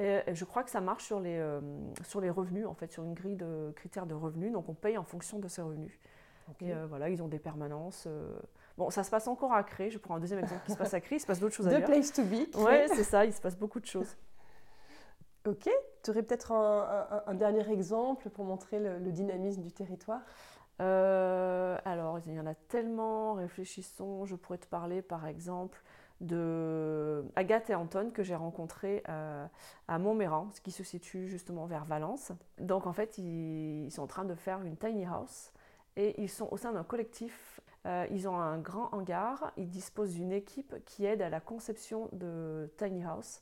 Et 0.00 0.22
je 0.32 0.44
crois 0.44 0.62
que 0.62 0.70
ça 0.70 0.80
marche 0.80 1.04
sur 1.04 1.18
les, 1.18 1.36
euh, 1.36 1.60
sur 2.04 2.20
les 2.20 2.30
revenus, 2.30 2.66
en 2.66 2.74
fait, 2.74 2.92
sur 2.92 3.02
une 3.02 3.14
grille 3.14 3.34
de 3.34 3.72
critères 3.74 4.06
de 4.06 4.14
revenus. 4.14 4.52
Donc 4.52 4.68
on 4.68 4.74
paye 4.74 4.96
en 4.96 5.02
fonction 5.02 5.40
de 5.40 5.48
ces 5.48 5.60
revenus. 5.60 5.92
Et 6.60 6.72
voilà, 6.88 7.10
ils 7.10 7.20
ont 7.22 7.28
des 7.28 7.40
permanences. 7.40 8.08
Bon, 8.78 8.90
ça 8.90 9.02
se 9.02 9.10
passe 9.10 9.26
encore 9.26 9.52
à 9.52 9.64
Cré. 9.64 9.90
Je 9.90 9.98
prends 9.98 10.14
un 10.14 10.20
deuxième 10.20 10.38
exemple 10.38 10.64
qui 10.64 10.72
se 10.72 10.78
passe 10.78 10.94
à 10.94 11.00
Cré. 11.00 11.16
Il 11.16 11.20
se 11.20 11.26
passe 11.26 11.40
d'autres 11.40 11.54
choses 11.54 11.66
ailleurs. 11.66 11.82
The 11.82 11.92
place 11.92 12.12
to 12.12 12.22
be. 12.22 12.46
Oui, 12.56 12.88
c'est 12.94 13.02
ça. 13.02 13.24
Il 13.24 13.32
se 13.32 13.40
passe 13.40 13.56
beaucoup 13.56 13.80
de 13.80 13.86
choses. 13.86 14.16
Ok, 15.48 15.66
tu 16.04 16.10
aurais 16.10 16.22
peut-être 16.22 16.52
un, 16.52 17.34
dernier 17.34 17.66
exemple 17.70 18.28
pour 18.28 18.44
montrer 18.44 18.78
le, 18.78 19.10
dynamisme 19.10 19.62
du 19.62 19.72
territoire? 19.72 20.20
Euh, 20.82 21.78
Alors, 21.86 22.18
il 22.26 22.34
y 22.34 22.38
en 22.38 22.46
a 22.46 22.54
tellement, 22.54 23.32
réfléchissons, 23.32 24.26
je 24.26 24.36
pourrais 24.36 24.58
te 24.58 24.66
parler 24.66 25.00
par 25.00 25.26
exemple 25.26 25.82
de 26.20 27.24
Agathe 27.34 27.70
et 27.70 27.74
Anton 27.74 28.10
que 28.10 28.22
j'ai 28.22 28.34
rencontrés 28.34 29.02
euh, 29.08 29.46
à 29.86 29.98
Montméran, 29.98 30.48
qui 30.62 30.70
se 30.70 30.84
situe 30.84 31.28
justement 31.28 31.64
vers 31.64 31.86
Valence. 31.86 32.32
Donc 32.58 32.86
en 32.86 32.92
fait, 32.92 33.16
ils, 33.16 33.90
sont 33.90 34.02
en 34.02 34.06
train 34.06 34.26
de 34.26 34.34
faire 34.34 34.60
une 34.62 34.76
tiny 34.76 35.06
house 35.06 35.54
et 35.96 36.20
ils 36.20 36.28
sont 36.28 36.48
au 36.50 36.58
sein 36.58 36.72
d'un 36.72 36.84
collectif. 36.84 37.60
Euh, 37.86 38.06
ils 38.10 38.28
ont 38.28 38.36
un 38.36 38.58
grand 38.58 38.92
hangar, 38.92 39.52
ils 39.56 39.70
disposent 39.70 40.12
d'une 40.12 40.32
équipe 40.32 40.74
qui 40.84 41.06
aide 41.06 41.22
à 41.22 41.30
la 41.30 41.40
conception 41.40 42.10
de 42.12 42.70
tiny 42.76 43.02
house. 43.02 43.40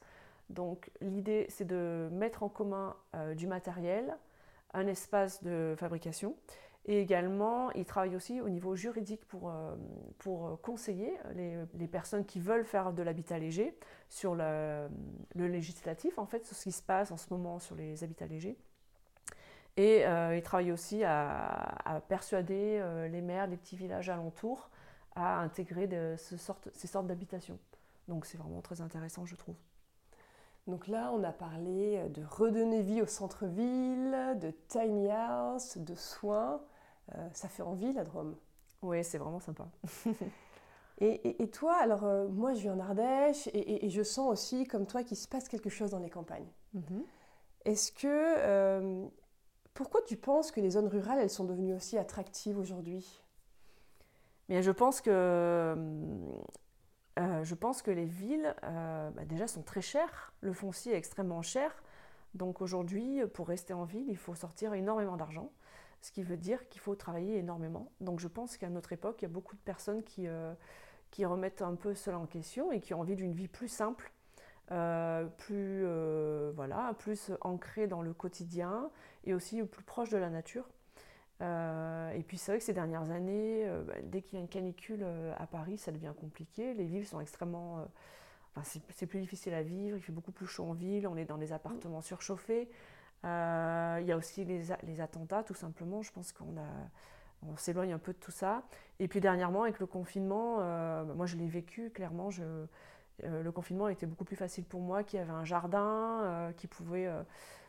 Donc 0.50 0.91
l'idée, 1.00 1.47
c'est 1.49 1.65
de 1.65 2.09
mettre 2.12 2.43
en 2.43 2.49
commun 2.49 2.97
euh, 3.15 3.35
du 3.35 3.47
matériel, 3.47 4.17
un 4.75 4.87
espace 4.87 5.43
de 5.43 5.75
fabrication. 5.76 6.37
Et 6.88 7.00
également, 7.00 7.73
ils 7.73 7.85
travaillent 7.85 8.15
aussi 8.15 8.41
au 8.41 8.49
niveau 8.49 8.76
juridique 8.76 9.25
pour, 9.26 9.50
euh, 9.50 9.75
pour 10.19 10.61
conseiller 10.61 11.12
les, 11.35 11.88
personnes 11.88 12.25
qui 12.25 12.38
veulent 12.38 12.65
faire 12.65 12.93
de 12.93 13.03
l'habitat 13.03 13.41
léger 13.41 13.76
sur 14.09 14.37
le, 14.37 14.88
législatif, 15.35 16.17
en 16.17 16.26
fait, 16.26 16.47
sur 16.47 16.55
ce 16.55 16.62
qui 16.62 16.73
se 16.73 16.83
passe 16.83 17.11
en 17.11 17.17
ce 17.17 17.26
moment 17.31 17.59
sur 17.59 17.75
les 17.75 18.05
habitats 18.05 18.26
légers. 18.26 18.57
Et 19.76 20.07
euh, 20.07 20.37
ils 20.37 20.43
travaillent 20.43 20.71
aussi 20.71 21.03
à, 21.03 22.00
persuader 22.09 22.83
les 23.11 23.21
maires 23.21 23.49
des 23.49 23.57
petits 23.57 23.76
villages 23.76 24.09
alentours 24.09 24.71
à 25.17 25.41
intégrer 25.41 25.88
de 25.88 26.15
ce 26.17 26.37
sorte, 26.37 26.69
ces 26.73 26.87
sortes 26.87 27.09
d'habitations. 27.09 27.59
Donc 28.07 28.26
c'est 28.26 28.38
vraiment 28.38 28.61
très 28.61 28.81
intéressant, 28.81 29.26
je 29.26 29.35
trouve. 29.35 29.57
Donc 30.66 30.88
là, 30.88 31.12
on 31.14 31.23
a 31.23 31.32
parlé 31.32 32.08
de 32.08 32.23
redonner 32.25 32.82
vie 32.82 33.00
au 33.00 33.06
centre-ville, 33.06 34.37
de 34.40 34.52
tiny 34.68 35.08
house, 35.11 35.78
de 35.78 35.94
soins. 35.94 36.61
Euh, 37.14 37.28
ça 37.32 37.49
fait 37.49 37.62
envie, 37.62 37.92
la 37.92 38.04
Drôme. 38.04 38.37
Oui, 38.82 39.04
c'est 39.04 39.18
vraiment 39.18 39.38
sympa. 39.38 39.68
et, 41.00 41.49
toi, 41.50 41.76
alors 41.76 42.04
euh, 42.04 42.26
moi, 42.28 42.54
je 42.54 42.62
vis 42.62 42.70
en 42.70 42.80
Ardèche 42.80 43.49
et, 43.52 43.88
je 43.88 44.02
sens 44.02 44.30
aussi, 44.30 44.66
comme 44.66 44.87
toi, 44.87 45.04
qu'il 45.04 45.16
se 45.16 45.28
passe 45.28 45.49
quelque 45.49 45.70
chose 45.70 45.90
dans 45.90 46.00
les 46.00 46.11
campagnes. 46.11 46.49
Mhm. 46.75 47.04
Est-ce 47.64 47.92
que... 47.92 48.06
Euh, 48.06 49.06
pourquoi 49.75 50.00
tu 50.02 50.16
penses 50.16 50.50
que 50.50 50.61
les 50.61 50.70
zones 50.70 50.88
rurales, 50.88 51.18
elles 51.20 51.30
sont 51.30 51.44
devenues 51.44 51.75
aussi 51.75 51.99
attractives 51.99 52.58
aujourd'hui? 52.58 53.23
Bien, 54.49 54.62
je 54.62 54.70
pense 54.70 55.00
que 55.00 55.76
euh, 57.18 57.44
je 57.44 57.54
pense 57.54 57.82
que 57.82 57.90
les 57.90 58.04
villes, 58.04 58.54
euh, 58.64 59.11
bah, 59.11 59.25
déjà, 59.25 59.46
sont 59.46 59.62
très 59.62 59.80
chères. 59.80 60.32
Le 60.40 60.52
foncier 60.52 60.92
est 60.92 60.99
extrêmement 60.99 61.42
cher. 61.42 61.82
Donc 62.35 62.61
aujourd'hui, 62.61 63.23
pour 63.32 63.49
rester 63.49 63.73
en 63.73 63.85
ville, 63.85 64.06
il 64.08 64.16
faut 64.16 64.35
sortir 64.35 64.75
énormément 64.75 65.16
d'argent, 65.16 65.50
ce 66.02 66.12
qui 66.12 66.23
veut 66.23 66.37
dire 66.37 66.68
qu'il 66.68 66.80
faut 66.80 66.94
travailler 66.94 67.38
énormément. 67.38 67.90
Donc 68.00 68.20
je 68.20 68.28
pense 68.28 68.58
qu'à 68.58 68.68
notre 68.68 68.92
époque, 68.92 69.23
il 69.23 69.25
y 69.25 69.26
a 69.26 69.30
beaucoup 69.30 69.56
de 69.56 69.61
personnes 69.62 70.02
qui, 70.02 70.28
euh, 70.28 70.52
qui 71.11 71.25
remettent 71.25 71.62
un 71.62 71.75
peu 71.75 71.94
cela 71.94 72.18
en 72.18 72.26
question 72.26 72.73
et 72.73 72.80
qui 72.80 72.92
ont 72.92 73.00
envie 73.00 73.16
d'une 73.16 73.32
vie 73.32 73.49
plus 73.49 73.68
simple, 73.68 74.12
plus, 75.38 75.87
voilà, 76.54 76.92
plus 76.99 77.30
ancrée 77.40 77.87
dans 77.87 78.02
le 78.02 78.12
quotidien 78.12 78.90
et 79.25 79.32
aussi 79.32 79.62
plus 79.62 79.85
proche 79.85 80.11
de 80.11 80.18
la 80.18 80.28
nature. 80.28 80.68
Euh, 81.43 82.11
et 82.12 82.23
puis 82.23 82.38
c'est 82.38 82.52
vrai 82.52 82.59
que 82.59 82.64
ces 82.64 82.73
dernières 82.73 83.11
années, 83.11 83.66
euh, 83.66 83.83
bah, 83.83 83.95
dès 84.02 84.23
qu'il 84.23 84.35
y 84.35 84.37
a 84.38 84.40
une 84.40 84.49
canicule 84.49 85.02
euh, 85.02 85.35
à 85.38 85.47
Paris, 85.47 85.78
ça 85.78 85.93
devient 85.93 86.12
compliqué. 86.19 86.75
Les 86.75 86.85
villes 86.85 87.07
sont 87.07 87.21
extrêmement... 87.21 87.87
Enfin, 88.55 88.81
c'est 88.88 89.07
plus 89.07 89.21
difficile 89.21 89.52
à 89.52 89.62
vivre, 89.62 89.99
il 89.99 90.00
fait 90.02 90.12
beaucoup 90.12 90.33
plus 90.33 90.47
chaud 90.47 90.64
en 90.64 90.73
ville, 90.73 91.07
on 91.07 91.16
est 91.19 91.26
dans 91.26 91.37
des 91.37 91.52
appartements 91.52 92.00
surchauffés. 92.00 92.71
il 93.23 93.28
y 94.07 94.12
a 94.12 94.16
aussi 94.16 94.47
les, 94.47 95.00
attentats, 95.02 95.43
tout 95.43 95.52
simplement. 95.52 96.00
Je 96.00 96.11
pense 96.11 96.33
qu'on 96.33 96.55
s'éloigne 97.59 97.93
un 97.93 97.99
peu 97.99 98.14
de 98.14 98.19
tout 98.19 98.31
ça. 98.31 98.62
Et 98.99 99.09
puis 99.09 99.21
dernièrement, 99.21 99.64
avec 99.64 99.78
le 99.78 99.85
confinement, 99.85 100.57
bah, 100.57 101.12
moi 101.14 101.26
je 101.26 101.37
l'ai 101.37 101.49
vécu 101.49 101.90
clairement. 101.90 102.31
Le 103.23 103.50
confinement 103.50 103.88
était 103.88 104.07
beaucoup 104.07 104.25
plus 104.25 104.37
facile 104.37 104.64
pour 104.64 104.81
moi, 104.81 105.05
qui 105.05 105.19
avait 105.19 105.33
un 105.33 105.45
jardin, 105.45 106.50
qui 106.57 106.66
pouvait 106.66 107.11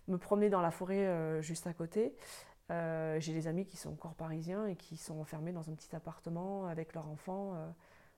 me 0.08 0.18
promener 0.18 0.50
dans 0.50 0.62
la 0.62 0.72
forêt 0.72 1.42
juste 1.42 1.68
à 1.68 1.74
côté. 1.74 2.16
J'ai 2.70 3.34
des 3.34 3.48
amis 3.48 3.66
qui 3.66 3.78
sont 3.78 3.92
encore 3.92 4.16
parisiens 4.16 4.66
et 4.66 4.76
qui 4.76 4.98
sont 4.98 5.20
enfermés 5.20 5.52
dans 5.52 5.70
un 5.70 5.74
petit 5.74 5.96
appartement 5.96 6.68
avec 6.68 6.94
leurs 6.94 7.08
enfants. 7.08 7.54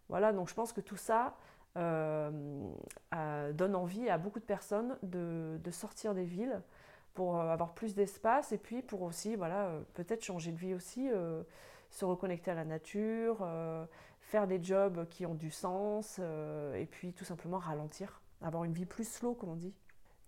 voilà, 0.10 0.34
donc 0.34 0.50
je 0.50 0.54
pense 0.54 0.74
que 0.74 0.82
tout 0.82 0.98
ça 0.98 1.36
donne 1.76 2.76
envie 3.76 4.10
à 4.10 4.18
beaucoup 4.18 4.40
de 4.40 4.46
personnes 4.46 4.98
de, 5.04 5.60
de 5.64 5.72
sortir 5.72 6.14
des 6.14 6.26
villes 6.26 6.62
pour 7.14 7.40
avoir 7.40 7.74
plus 7.74 7.96
d'espace 7.96 8.52
et 8.52 8.58
puis 8.58 8.82
pour 8.82 9.02
aussi, 9.04 9.36
voilà, 9.36 9.72
peut-être 9.94 10.24
changer 10.24 10.52
de 10.52 10.58
vie 10.58 10.74
aussi, 10.74 11.10
se 11.92 12.06
reconnecter 12.06 12.52
à 12.52 12.56
la 12.56 12.66
nature, 12.66 13.48
faire 14.20 14.48
des 14.48 14.62
jobs 14.64 15.08
qui 15.10 15.26
ont 15.26 15.36
du 15.36 15.52
sens 15.52 16.20
et 16.20 16.88
puis 16.90 17.14
tout 17.14 17.26
simplement 17.26 17.60
ralentir, 17.60 18.22
avoir 18.42 18.64
une 18.64 18.74
vie 18.74 18.86
plus 18.86 19.08
slow, 19.08 19.34
comme 19.34 19.50
on 19.50 19.56
dit. 19.56 19.74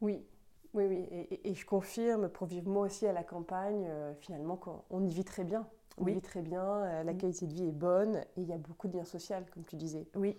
Oui, 0.02 0.26
oui, 0.74 0.86
oui. 0.86 1.28
Et, 1.44 1.54
je 1.54 1.66
confirme, 1.66 2.30
pour 2.30 2.48
vivre 2.48 2.70
moi 2.70 2.86
aussi 2.86 3.06
à 3.06 3.14
la 3.14 3.24
campagne, 3.24 3.88
euh, 3.90 4.14
finalement, 4.16 4.60
on 4.90 5.04
y 5.04 5.10
vit 5.10 5.26
très 5.26 5.44
bien. 5.44 5.68
On 5.98 6.08
y 6.08 6.14
vit 6.14 6.22
très 6.22 6.42
bien, 6.42 6.64
euh, 6.64 7.04
la 7.04 7.14
qualité 7.14 7.46
de 7.46 7.54
vie 7.54 7.68
est 7.68 7.74
bonne 7.74 8.16
et 8.16 8.42
il 8.42 8.48
y 8.48 8.54
a 8.54 8.58
beaucoup 8.58 8.88
de 8.88 8.98
liens 8.98 9.06
sociaux, 9.06 9.36
comme 9.54 9.66
tu 9.66 9.76
disais. 9.76 10.08
Oui. 10.16 10.38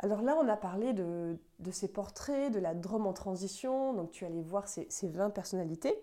Alors 0.00 0.22
là, 0.22 0.36
on 0.40 0.48
a 0.48 0.56
parlé 0.56 0.92
de, 0.92 1.38
ces 1.70 1.88
portraits, 1.88 2.52
de 2.52 2.58
la 2.58 2.74
Drôme 2.74 3.06
en 3.06 3.12
transition. 3.12 3.92
Donc 3.94 4.10
tu 4.10 4.24
allais 4.24 4.42
voir 4.42 4.66
ces, 4.66 4.86
ces 4.90 5.08
20 5.08 5.30
personnalités. 5.30 5.94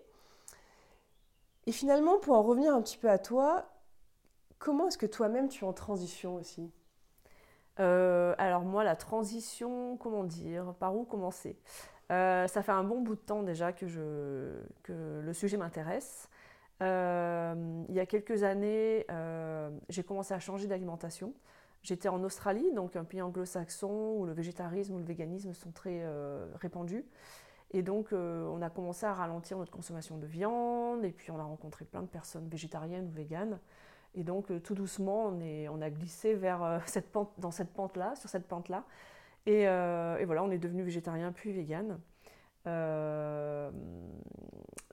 Et 1.66 1.72
finalement, 1.72 2.18
pour 2.18 2.36
en 2.36 2.42
revenir 2.42 2.74
un 2.74 2.82
petit 2.82 2.98
peu 2.98 3.10
à 3.10 3.18
toi, 3.18 3.66
comment 4.58 4.88
est-ce 4.88 4.98
que 4.98 5.06
toi-même 5.06 5.48
tu 5.48 5.64
es 5.64 5.68
en 5.68 5.72
transition 5.72 6.36
aussi? 6.36 6.70
Euh, 7.80 8.34
Alors 8.38 8.62
moi, 8.62 8.84
la 8.84 8.96
transition, 8.96 9.96
comment 9.96 10.24
dire? 10.24 10.74
Par 10.78 10.96
où 10.96 11.04
commencer? 11.04 11.56
Euh, 12.12 12.46
ça 12.46 12.62
fait 12.62 12.72
un 12.72 12.84
bon 12.84 13.00
bout 13.00 13.14
de 13.14 13.20
temps 13.20 13.42
déjà 13.42 13.72
que, 13.72 13.86
le 14.88 15.32
sujet 15.32 15.56
m'intéresse. 15.56 16.28
Euh, 16.82 17.84
il 17.88 17.94
y 17.94 18.00
a 18.00 18.06
quelques 18.06 18.42
années, 18.42 19.06
euh, 19.10 19.70
j'ai 19.88 20.02
commencé 20.02 20.34
à 20.34 20.38
changer 20.38 20.66
d'alimentation. 20.66 21.32
J'étais 21.82 22.08
en 22.08 22.22
Australie, 22.22 22.70
donc 22.74 22.96
un 22.96 23.04
pays 23.04 23.22
anglo-saxon 23.22 24.16
où 24.18 24.26
le 24.26 24.32
végétarisme 24.32 24.94
ou 24.94 24.98
le 24.98 25.04
véganisme 25.04 25.52
sont 25.54 25.72
très 25.72 26.04
répandus. 26.60 27.04
Et 27.72 27.82
donc, 27.82 28.12
on 28.12 28.62
a 28.62 28.70
commencé 28.70 29.06
à 29.06 29.14
ralentir 29.14 29.58
notre 29.58 29.72
consommation 29.72 30.18
de 30.18 30.26
viande, 30.26 31.04
et 31.04 31.10
puis 31.10 31.32
on 31.32 31.40
a 31.40 31.42
rencontré 31.42 31.84
plein 31.84 32.02
de 32.02 32.06
personnes 32.06 32.46
végétariennes 32.46 33.06
ou 33.06 33.10
véganes. 33.10 33.58
Et 34.14 34.22
donc, 34.22 34.52
tout 34.62 34.74
doucement, 34.74 35.26
on, 35.26 35.82
a 35.82 35.90
glissé 35.90 36.34
vers 36.34 36.82
cette 36.86 37.10
pente, 37.10 37.32
dans 37.38 37.50
cette 37.50 37.72
pente-là, 37.72 38.14
sur 38.14 38.28
cette 38.28 38.46
pente-là. 38.46 38.84
Euh, 39.48 40.18
et, 40.18 40.24
voilà, 40.24 40.44
on 40.44 40.50
est 40.50 40.58
devenu 40.58 40.82
végétarien 40.82 41.32
puis 41.32 41.52
vegan. 41.52 41.98
Euh, 42.66 43.70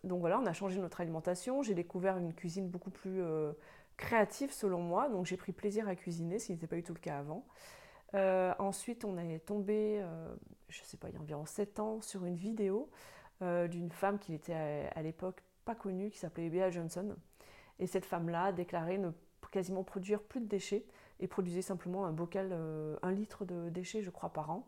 donc 0.04 0.22
voilà, 0.22 0.40
on 0.40 0.46
a 0.46 0.54
changé 0.54 0.80
notre 0.80 1.02
alimentation. 1.02 1.62
J'ai 1.62 1.76
découvert 1.76 2.18
une 2.18 2.34
cuisine 2.34 2.68
beaucoup 2.68 2.90
plus 2.90 3.22
euh, 3.22 3.54
créative 3.98 4.52
selon 4.52 4.82
moi. 4.82 5.10
Donc 5.10 5.26
j'ai 5.26 5.38
pris 5.38 5.52
plaisir 5.52 5.88
à 5.88 5.96
cuisiner, 5.96 6.40
ce 6.40 6.48
qui 6.48 6.54
n'était 6.54 6.68
pas 6.68 6.78
du 6.78 6.84
tout 6.84 6.94
le 6.94 7.00
cas 7.00 7.20
avant. 7.20 7.46
ensuite, 8.60 9.06
on 9.06 9.18
est 9.18 9.40
tombé, 9.40 10.04
je 10.70 10.82
ne 10.82 10.86
sais 10.86 10.98
pas, 10.98 11.10
il 11.10 11.16
y 11.16 11.18
a 11.18 11.22
environ 11.22 11.46
7 11.46 11.80
ans, 11.80 12.02
sur 12.02 12.26
une 12.26 12.36
vidéo 12.36 12.90
d'une 13.42 13.92
femme 13.92 14.20
qui 14.20 14.34
était 14.34 14.90
à, 14.96 15.02
l'époque 15.02 15.44
pas 15.64 15.76
connue, 15.76 16.10
qui 16.10 16.18
s'appelait 16.18 16.50
Bea 16.50 16.72
Johnson. 16.72 17.16
Et 17.78 17.88
cette 17.88 18.06
femme-là 18.06 18.52
déclarait 18.52 18.98
ne 18.98 19.12
quasiment 19.52 19.84
produire 19.84 20.22
plus 20.22 20.42
de 20.42 20.48
déchets 20.48 20.86
et 21.20 21.28
produisait 21.28 21.62
simplement 21.62 22.06
un 22.06 22.12
bocal, 22.12 22.50
euh, 22.52 22.96
un 23.02 23.12
litre 23.12 23.46
de 23.46 23.70
déchets, 23.70 24.02
je 24.02 24.10
crois, 24.10 24.30
par 24.30 24.52
an. 24.52 24.68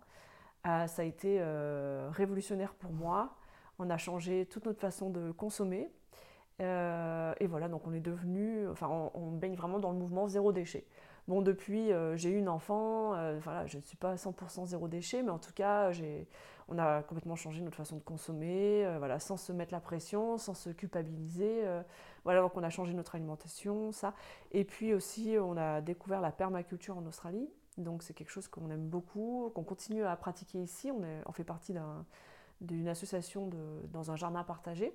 Ah, 0.64 0.88
ça 0.88 1.02
a 1.02 1.06
été 1.06 1.38
euh, 1.40 2.10
révolutionnaire 2.12 2.74
pour 2.74 2.92
moi. 2.92 3.36
On 3.80 3.90
a 3.90 3.98
changé 3.98 4.46
toute 4.46 4.66
notre 4.66 4.80
façon 4.80 5.10
de 5.10 5.32
consommer. 5.32 5.92
Euh, 6.62 7.34
et 7.40 7.48
voilà, 7.48 7.68
donc 7.68 7.88
on 7.88 7.94
est 7.94 8.02
devenu, 8.02 8.68
enfin, 8.68 9.10
on, 9.14 9.32
baigne 9.32 9.56
vraiment 9.56 9.80
dans 9.80 9.92
le 9.92 9.98
mouvement 9.98 10.28
zéro 10.28 10.52
déchet. 10.52 10.86
Bon, 11.28 11.42
depuis, 11.42 11.92
j'ai 12.16 12.30
eu 12.30 12.38
une 12.38 12.50
enfant, 12.50 13.12
voilà, 13.40 13.66
je 13.66 13.78
ne 13.78 13.82
suis 13.82 13.96
pas 13.96 14.16
100% 14.16 14.66
zéro 14.66 14.88
déchet, 14.88 15.24
mais 15.24 15.30
en 15.30 15.40
tout 15.40 15.54
cas, 15.54 15.92
on 16.72 16.78
a 16.78 17.04
complètement 17.04 17.36
changé 17.36 17.62
notre 17.62 17.78
façon 17.78 17.98
de 17.98 18.02
consommer, 18.02 18.88
voilà, 18.98 19.20
sans 19.20 19.38
se 19.38 19.52
mettre 19.52 19.74
la 19.74 19.82
pression, 19.82 20.38
sans 20.38 20.54
se 20.54 20.70
culpabiliser. 20.70 21.64
Voilà, 22.24 22.42
donc 22.42 22.56
on 22.56 22.64
a 22.64 22.70
changé 22.70 22.94
notre 22.94 23.16
alimentation, 23.16 23.92
ça. 23.92 24.14
Et 24.52 24.64
puis 24.64 24.94
aussi, 24.94 25.36
on 25.40 25.58
a 25.58 25.82
découvert 25.82 26.22
la 26.22 26.32
permaculture 26.32 26.98
en 26.98 27.06
Australie. 27.06 27.50
Donc 27.78 28.04
c'est 28.04 28.14
quelque 28.14 28.30
chose 28.30 28.48
qu'on 28.48 28.70
aime 28.70 28.88
beaucoup, 28.88 29.52
qu'on 29.56 29.64
continue 29.64 30.04
à 30.04 30.16
pratiquer 30.16 30.60
ici. 30.60 30.92
On, 30.92 31.32
fait 31.32 31.44
partie 31.44 31.74
d'une 32.62 32.88
association 32.88 33.50
dans 33.92 34.12
un 34.12 34.16
jardin 34.16 34.44
partagé. 34.44 34.94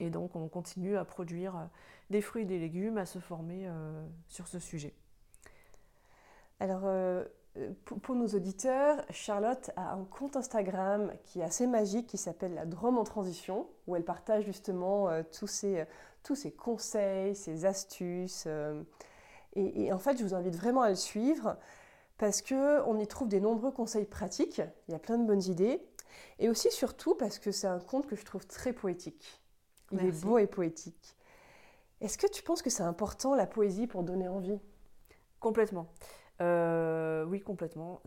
Et 0.00 0.10
donc 0.10 0.34
on 0.36 0.48
continue 0.48 0.96
à 0.96 1.04
produire 1.04 1.68
des 2.10 2.20
fruits 2.20 2.42
et 2.42 2.46
des 2.46 2.58
légumes, 2.58 2.98
à 2.98 3.06
se 3.06 3.18
former 3.18 3.66
euh, 3.68 4.06
sur 4.28 4.48
ce 4.48 4.58
sujet. 4.58 4.94
Alors, 6.60 6.82
euh, 7.58 7.70
pour, 7.84 8.14
nos 8.14 8.28
auditeurs, 8.28 9.04
Charlotte 9.10 9.70
a 9.76 9.92
un 9.92 10.04
compte 10.04 10.36
Instagram 10.36 11.12
qui 11.24 11.40
est 11.40 11.44
assez 11.44 11.66
magique, 11.66 12.06
qui 12.06 12.18
s'appelle 12.18 12.54
La 12.54 12.64
Drôme 12.64 12.98
en 12.98 13.04
Transition, 13.04 13.68
où 13.86 13.96
elle 13.96 14.04
partage 14.04 14.44
justement 14.44 15.08
euh, 15.10 15.22
tous 15.30 15.46
ces 15.46 15.84
tous 16.22 16.34
ses 16.34 16.52
conseils, 16.52 17.34
ses 17.34 17.64
astuces. 17.64 18.44
Euh, 18.46 18.82
et, 19.54 19.92
en 19.92 19.98
fait, 19.98 20.16
je 20.16 20.24
vous 20.24 20.34
invite 20.34 20.56
vraiment 20.56 20.82
à 20.82 20.88
le 20.88 20.94
suivre 20.94 21.56
parce 22.16 22.40
qu'on 22.40 22.98
y 22.98 23.06
trouve 23.06 23.28
des 23.28 23.40
nombreux 23.40 23.72
conseils 23.72 24.06
pratiques, 24.06 24.62
il 24.88 24.92
y 24.92 24.94
a 24.94 24.98
plein 24.98 25.18
de 25.18 25.26
bonnes 25.26 25.42
idées, 25.42 25.84
et 26.38 26.48
aussi 26.48 26.70
surtout 26.70 27.14
parce 27.14 27.38
que 27.38 27.50
c'est 27.50 27.66
un 27.66 27.80
conte 27.80 28.06
que 28.06 28.16
je 28.16 28.24
trouve 28.24 28.46
très 28.46 28.72
poétique. 28.72 29.42
Il 29.90 30.04
est 30.04 30.22
beau 30.22 30.38
et 30.38 30.46
poétique. 30.46 31.16
Est-ce 32.00 32.16
que 32.16 32.26
tu 32.26 32.42
penses 32.42 32.62
que 32.62 32.70
c'est 32.70 32.82
important 32.82 33.34
la 33.34 33.46
poésie 33.46 33.86
pour 33.86 34.02
donner 34.02 34.28
envie? 34.28 34.58
Complètement. 35.38 35.88
Euh, 36.42 37.24
oui, 37.24 37.40
complètement. 37.40 38.00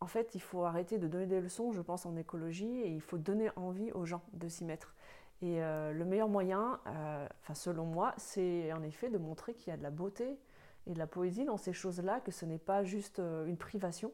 En 0.00 0.06
fait, 0.06 0.34
il 0.34 0.40
faut 0.40 0.64
arrêter 0.64 0.98
de 0.98 1.08
donner 1.08 1.26
des 1.26 1.40
leçons, 1.40 1.72
je 1.72 1.82
pense, 1.82 2.06
en 2.06 2.16
écologie, 2.16 2.80
et 2.80 2.88
il 2.88 3.00
faut 3.00 3.18
donner 3.18 3.50
envie 3.56 3.92
aux 3.92 4.04
gens 4.04 4.22
de 4.32 4.48
s'y 4.48 4.64
mettre. 4.64 4.94
Et 5.42 5.62
euh, 5.62 5.92
le 5.92 6.04
meilleur 6.04 6.28
moyen, 6.28 6.80
euh, 6.86 7.26
enfin 7.42 7.54
selon 7.54 7.84
moi, 7.84 8.14
c'est 8.16 8.72
en 8.72 8.82
effet 8.82 9.10
de 9.10 9.18
montrer 9.18 9.54
qu'il 9.54 9.70
y 9.70 9.74
a 9.74 9.76
de 9.76 9.82
la 9.82 9.90
beauté 9.90 10.38
et 10.86 10.92
de 10.94 10.98
la 10.98 11.06
poésie 11.06 11.44
dans 11.44 11.56
ces 11.56 11.72
choses-là, 11.72 12.20
que 12.20 12.32
ce 12.32 12.44
n'est 12.44 12.58
pas 12.58 12.84
juste 12.84 13.20
une 13.46 13.56
privation. 13.56 14.12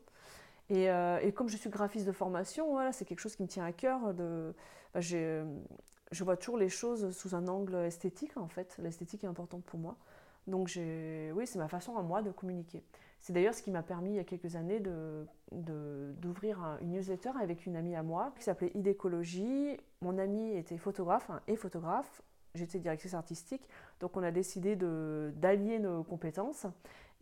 Et, 0.70 0.88
comme 1.34 1.48
je 1.48 1.56
suis 1.56 1.70
graphiste 1.70 2.06
de 2.06 2.12
formation, 2.12 2.72
voilà, 2.72 2.92
c'est 2.92 3.04
quelque 3.04 3.20
chose 3.20 3.36
qui 3.36 3.42
me 3.42 3.48
tient 3.48 3.64
à 3.64 3.72
cœur. 3.72 4.12
Bah, 4.14 5.00
je 5.00 5.44
vois 6.24 6.36
toujours 6.36 6.56
les 6.56 6.70
choses 6.70 7.14
sous 7.16 7.34
un 7.34 7.46
angle 7.46 7.76
esthétique, 7.76 8.36
en 8.36 8.48
fait. 8.48 8.76
L'esthétique 8.78 9.22
est 9.24 9.28
importante 9.28 9.62
pour 9.64 9.78
moi. 9.78 9.96
Donc 10.46 10.72
oui, 10.76 11.46
c'est 11.46 11.58
ma 11.58 11.68
façon 11.68 11.96
à 11.96 12.02
moi 12.02 12.22
de 12.22 12.32
communiquer. 12.32 12.82
C'est 13.24 13.32
d'ailleurs 13.32 13.54
ce 13.54 13.62
qui 13.62 13.70
m'a 13.70 13.82
permis 13.82 14.10
il 14.10 14.16
y 14.16 14.18
a 14.18 14.24
quelques 14.24 14.54
années 14.54 14.82
d'ouvrir 15.50 16.76
une 16.82 16.90
newsletter 16.90 17.30
avec 17.40 17.64
une 17.64 17.74
amie 17.74 17.96
à 17.96 18.02
moi 18.02 18.34
qui 18.36 18.42
s'appelait 18.42 18.70
Idécologie. 18.74 19.78
Mon 20.02 20.18
amie 20.18 20.54
était 20.58 20.76
photographe 20.76 21.30
et 21.48 21.56
photographe. 21.56 22.20
J'étais 22.54 22.78
directrice 22.78 23.14
artistique. 23.14 23.66
Donc 24.00 24.18
on 24.18 24.22
a 24.22 24.30
décidé 24.30 24.76
d'allier 24.76 25.78
nos 25.78 26.04
compétences 26.04 26.66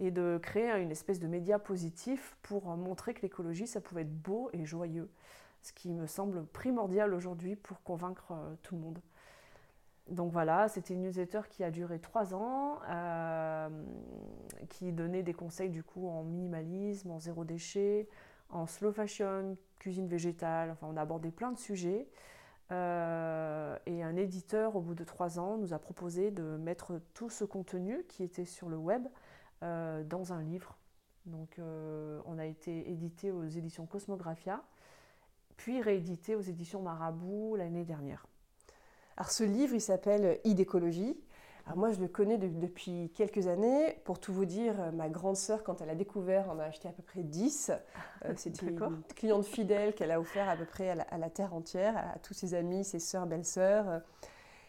et 0.01 0.11
de 0.11 0.41
créer 0.43 0.73
une 0.83 0.91
espèce 0.91 1.21
de 1.21 1.29
média 1.29 1.61
positif 1.61 2.37
pour 2.43 2.65
montrer 2.77 3.15
que 3.15 3.23
l'écologie, 3.23 3.69
ça 3.69 3.81
pouvait 3.81 4.03
être 4.03 4.23
beau 4.23 4.51
et 4.53 4.65
joyeux. 4.65 5.09
Ce 5.62 5.73
qui 5.73 5.93
me 5.93 6.09
semble 6.09 6.47
primordial 6.47 7.15
aujourd'hui 7.15 7.55
pour 7.55 7.81
convaincre 7.85 8.33
euh, 8.33 8.55
tout 8.65 8.75
le 8.75 8.81
monde. 8.81 8.99
Donc 10.09 10.33
voilà, 10.33 10.69
c'était 10.69 10.95
une 10.95 11.03
newsletter 11.03 11.43
qui 11.49 11.62
a 11.62 11.71
duré 11.71 12.01
trois 12.01 12.35
ans, 12.35 12.81
euh, 12.91 13.69
qui 14.69 14.93
donnait 14.93 15.23
des 15.23 15.33
conseils 15.33 15.71
du 15.71 15.85
coup 15.85 16.09
en 16.09 16.25
minimalisme, 16.25 17.11
en 17.11 17.21
zéro 17.21 17.45
déchet, 17.45 18.09
en 18.51 18.67
slow 18.67 18.93
fashion, 18.93 19.57
cuisine 19.79 20.09
végétale, 20.09 20.71
enfin 20.71 20.88
on 20.91 20.97
a 20.97 21.03
abordé 21.03 21.31
plein 21.31 21.53
de 21.53 21.59
sujets. 21.59 22.09
Euh, 22.73 23.79
et 23.87 24.03
un 24.03 24.17
éditeur, 24.17 24.77
au 24.77 24.81
bout 24.81 24.95
de 24.95 25.05
trois 25.05 25.38
ans, 25.38 25.57
nous 25.59 25.73
a 25.73 25.79
proposé 25.79 26.31
de 26.31 26.43
mettre 26.43 27.01
tout 27.15 27.31
ce 27.31 27.45
contenu 27.45 28.05
qui 28.09 28.23
était 28.25 28.47
sur 28.47 28.69
le 28.69 28.77
web 28.77 29.07
euh, 29.62 30.03
dans 30.05 30.33
un 30.33 30.43
livre. 30.43 30.79
Donc 31.27 31.61
on 32.27 32.38
a 32.38 32.47
été 32.47 32.91
édité 32.91 33.31
aux 33.31 33.45
éditions 33.45 33.87
Cosmographia, 33.87 34.61
puis 35.57 35.81
réédité 35.81 36.35
aux 36.35 36.41
éditions 36.41 36.83
Marabout 36.83 37.55
l'année 37.55 37.85
dernière. 37.85 38.27
Alors 39.16 39.31
ce 39.31 39.44
livre, 39.44 39.75
il 39.75 39.81
s'appelle 39.81 40.40
Idécologie. 40.44 41.16
Alors 41.66 41.79
moi, 41.79 41.92
je 41.92 42.01
le 42.01 42.09
connais 42.09 42.38
depuis 42.38 43.12
quelques 43.14 43.46
années. 43.46 43.96
Pour 44.05 44.18
tout 44.18 44.33
vous 44.33 44.46
dire, 44.46 44.92
ma 44.92 45.09
grande 45.09 45.37
sœur, 45.37 45.62
quand 45.62 45.81
elle 45.81 45.90
a 45.90 45.94
découvert, 45.94 46.51
en 46.51 46.59
a 46.59 46.64
acheté 46.64 46.88
à 46.88 46.92
peu 46.92 47.03
près 47.03 47.22
10. 47.22 47.72
Euh, 48.25 48.33
c'était 48.37 48.66
une 48.66 49.03
cliente 49.14 49.44
fidèle 49.44 49.94
qu'elle 49.94 50.11
a 50.11 50.18
offert 50.18 50.48
à 50.48 50.57
peu 50.57 50.64
près 50.64 50.90
à 50.90 51.18
la, 51.18 51.31
terre 51.31 51.55
entière, 51.55 51.96
à, 51.96 52.18
tous 52.18 52.35
ses 52.35 52.55
amis, 52.55 52.85
ses 52.85 52.98
sœurs, 52.98 53.27
belles-sœurs. 53.27 54.01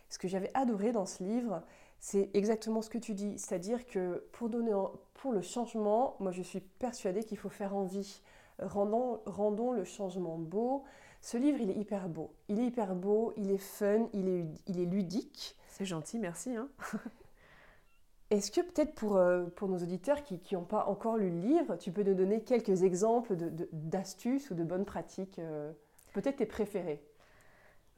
Ce 0.09 0.19
que 0.19 0.27
j'avais 0.27 0.51
adoré 0.53 0.91
dans 0.91 1.07
ce 1.07 1.23
livre, 1.23 1.63
c'est 1.99 2.29
exactement 2.33 2.81
ce 2.81 2.89
que 2.89 2.99
tu 2.99 3.15
dis. 3.15 3.39
C'est-à-dire 3.39 3.87
que 3.87 4.27
pour, 4.33 4.49
donner 4.49 4.73
pour 5.15 5.31
le 5.31 5.41
changement, 5.41 6.15
moi 6.19 6.31
je 6.31 6.43
suis 6.43 6.59
persuadée 6.59 7.23
qu'il 7.23 7.37
faut 7.37 7.49
faire 7.49 7.75
envie. 7.75 8.21
Rendons, 8.59 9.21
rendons 9.25 9.71
le 9.71 9.83
changement 9.83 10.37
beau, 10.37 10.83
ce 11.23 11.37
livre, 11.37 11.57
il 11.61 11.69
est 11.71 11.75
hyper 11.75 12.09
beau. 12.09 12.33
Il 12.49 12.59
est 12.59 12.65
hyper 12.65 12.95
beau, 12.95 13.31
il 13.37 13.49
est 13.49 13.57
fun, 13.57 14.09
il 14.11 14.27
est, 14.27 14.45
il 14.67 14.81
est 14.81 14.85
ludique. 14.85 15.55
C'est 15.69 15.85
gentil, 15.85 16.19
merci. 16.19 16.53
Hein. 16.53 16.67
Est-ce 18.29 18.51
que 18.51 18.59
peut-être 18.59 18.93
pour, 18.93 19.15
euh, 19.15 19.45
pour 19.55 19.69
nos 19.69 19.77
auditeurs 19.77 20.21
qui 20.23 20.41
n'ont 20.53 20.65
pas 20.65 20.85
encore 20.87 21.15
lu 21.15 21.29
le 21.29 21.39
livre, 21.39 21.77
tu 21.77 21.93
peux 21.93 22.03
nous 22.03 22.13
donner 22.13 22.43
quelques 22.43 22.83
exemples 22.83 23.37
d'astuces 23.71 24.49
de, 24.49 24.53
ou 24.53 24.57
de 24.57 24.63
bonnes 24.65 24.83
pratiques, 24.83 25.39
euh, 25.39 25.71
peut-être 26.13 26.37
tes 26.37 26.45
préférés 26.45 27.01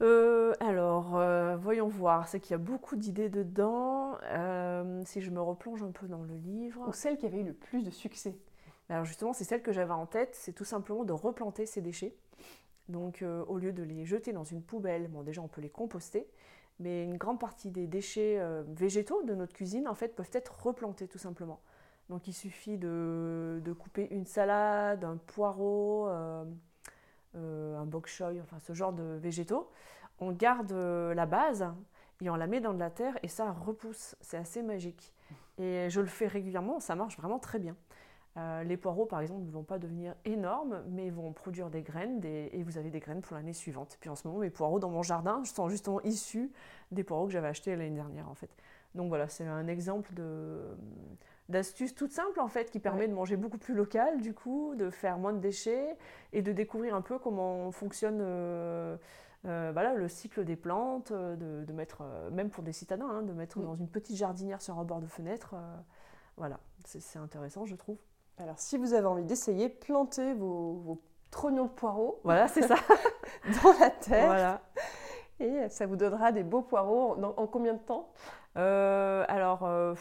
euh, 0.02 0.52
alors, 0.60 1.18
voyons 1.58 1.88
voir. 1.88 2.28
C'est 2.28 2.38
qu'il 2.38 2.50
y 2.50 2.54
a 2.54 2.58
beaucoup 2.58 2.96
d'idées 2.96 3.30
dedans. 3.30 4.18
si 5.06 5.22
je 5.22 5.30
me 5.30 5.40
replonge 5.40 5.82
un 5.82 5.90
peu 5.90 6.06
dans 6.06 6.22
le 6.22 6.34
livre. 6.34 6.86
Ou 6.86 6.92
celle 6.92 7.16
qui 7.16 7.24
avait 7.24 7.40
eu 7.40 7.44
le 7.44 7.54
plus 7.54 7.82
de 7.82 7.90
succès? 7.90 8.36
Alors 8.90 9.06
justement, 9.06 9.32
c'est 9.32 9.44
celle 9.44 9.62
que 9.62 9.72
j'avais 9.72 9.94
en 9.94 10.04
tête. 10.04 10.34
C'est 10.34 10.52
tout 10.52 10.66
simplement 10.66 11.04
de 11.04 11.14
replanter 11.14 11.64
ces 11.64 11.80
déchets. 11.80 12.14
Donc, 12.88 13.24
au 13.48 13.58
lieu 13.58 13.72
de 13.72 13.82
les 13.82 14.04
jeter 14.04 14.32
dans 14.32 14.44
une 14.44 14.62
poubelle, 14.62 15.08
bon, 15.08 15.22
déjà 15.22 15.42
on 15.42 15.48
peut 15.48 15.60
les 15.60 15.70
composter 15.70 16.28
mais 16.78 17.04
une 17.04 17.16
grande 17.16 17.40
partie 17.40 17.70
des 17.70 17.86
déchets 17.86 18.38
euh, 18.38 18.62
végétaux 18.68 19.22
de 19.22 19.34
notre 19.34 19.54
cuisine 19.54 19.88
en 19.88 19.94
fait 19.94 20.14
peuvent 20.14 20.30
être 20.32 20.64
replantés 20.64 21.08
tout 21.08 21.18
simplement. 21.18 21.60
Donc 22.08 22.28
il 22.28 22.32
suffit 22.32 22.78
de, 22.78 23.74
couper 23.78 24.08
une 24.10 24.26
salade, 24.26 25.04
un 25.04 25.16
poireau, 25.16 26.06
euh, 26.08 26.44
euh, 27.34 27.76
un 27.78 27.84
bok 27.84 28.06
choy, 28.06 28.40
enfin 28.40 28.58
ce 28.60 28.74
genre 28.74 28.92
de 28.92 29.18
végétaux. 29.20 29.70
On 30.18 30.32
garde 30.32 30.72
la 30.72 31.26
base 31.26 31.66
et 32.22 32.30
on 32.30 32.36
la 32.36 32.46
met 32.46 32.60
dans 32.60 32.72
de 32.72 32.78
la 32.78 32.90
terre 32.90 33.18
et 33.22 33.28
ça 33.28 33.50
repousse. 33.50 34.16
C'est 34.20 34.38
assez 34.38 34.62
magique. 34.62 35.12
Et 35.58 35.88
je 35.90 36.00
le 36.00 36.06
fais 36.06 36.26
régulièrement, 36.26 36.80
ça 36.80 36.94
marche 36.94 37.16
vraiment 37.18 37.38
très 37.38 37.58
bien. 37.58 37.76
Euh, 38.36 38.64
les 38.64 38.76
poireaux, 38.76 39.06
par 39.06 39.20
exemple, 39.20 39.42
ne 39.44 39.50
vont 39.50 39.62
pas 39.62 39.78
devenir 39.78 40.14
énormes, 40.24 40.82
mais 40.88 41.08
vont 41.08 41.32
produire 41.32 41.70
des 41.70 41.82
graines 41.82 42.20
et 42.24 42.62
vous 42.62 42.76
avez 42.76 42.90
des 42.90 43.00
graines 43.00 43.22
pour 43.22 43.34
l'année 43.34 43.54
suivante. 43.54 43.96
Puis 44.00 44.10
en 44.10 44.14
ce 44.14 44.28
moment, 44.28 44.40
mes 44.40 44.50
poireaux 44.50 44.78
dans 44.78 44.90
mon 44.90 45.02
jardin 45.02 45.42
sont 45.44 45.68
justement 45.68 46.02
issus 46.02 46.52
des 46.90 47.02
poireaux 47.02 47.26
que 47.26 47.32
j'avais 47.32 47.48
achetés 47.48 47.74
l'année 47.74 47.94
dernière, 47.94 48.28
en 48.28 48.34
fait. 48.34 48.50
Donc 48.94 49.08
voilà, 49.08 49.28
c'est 49.28 49.46
un 49.46 49.68
exemple 49.68 50.12
de 50.14 50.76
d'astuce 51.48 51.94
toute 51.94 52.10
simple 52.10 52.40
en 52.40 52.48
fait 52.48 52.72
qui 52.72 52.80
permet 52.80 53.06
de 53.06 53.12
manger 53.12 53.36
beaucoup 53.36 53.58
plus 53.58 53.74
local 53.74 54.20
du 54.20 54.34
coup, 54.34 54.74
de 54.74 54.90
faire 54.90 55.16
moins 55.16 55.32
de 55.32 55.38
déchets 55.38 55.96
et 56.32 56.42
de 56.42 56.50
découvrir 56.50 56.96
un 56.96 57.02
peu 57.02 57.20
comment 57.20 57.70
fonctionne 57.70 58.18
euh, 58.20 58.96
euh, 59.44 59.70
voilà, 59.72 59.94
le 59.94 60.08
cycle 60.08 60.44
des 60.44 60.56
plantes, 60.56 61.12
de, 61.12 61.72
mettre, 61.72 62.02
même 62.32 62.50
pour 62.50 62.64
des 62.64 62.72
citadins, 62.72 63.08
hein, 63.08 63.22
de 63.22 63.32
mettre 63.32 63.60
dans 63.60 63.76
une 63.76 63.86
petite 63.86 64.16
jardinière 64.16 64.60
sur 64.60 64.76
un 64.80 64.84
bord 64.84 65.00
de 65.00 65.06
fenêtre. 65.06 65.54
voilà, 66.36 66.58
c'est 66.84 67.18
intéressant 67.18 67.64
je 67.64 67.76
trouve. 67.76 67.98
Alors, 68.38 68.58
si 68.58 68.76
vous 68.76 68.92
avez 68.92 69.06
envie 69.06 69.24
d'essayer, 69.24 69.68
plantez 69.68 70.34
vos, 70.34 70.74
vos 70.74 71.00
trognons 71.30 71.64
de 71.64 71.70
poireaux. 71.70 72.20
Voilà, 72.24 72.48
c'est 72.48 72.62
ça. 72.62 72.76
dans 73.62 73.72
la 73.78 73.90
terre. 73.90 74.26
Voilà. 74.26 74.60
Et 75.38 75.68
ça 75.68 75.86
vous 75.86 75.96
donnera 75.96 76.32
des 76.32 76.42
beaux 76.42 76.62
poireaux 76.62 77.16
en, 77.36 77.46
combien 77.46 77.74
de 77.74 77.78
temps? 77.78 78.10
Euh, 78.56 79.24
alors, 79.28 79.64
euh, 79.64 79.94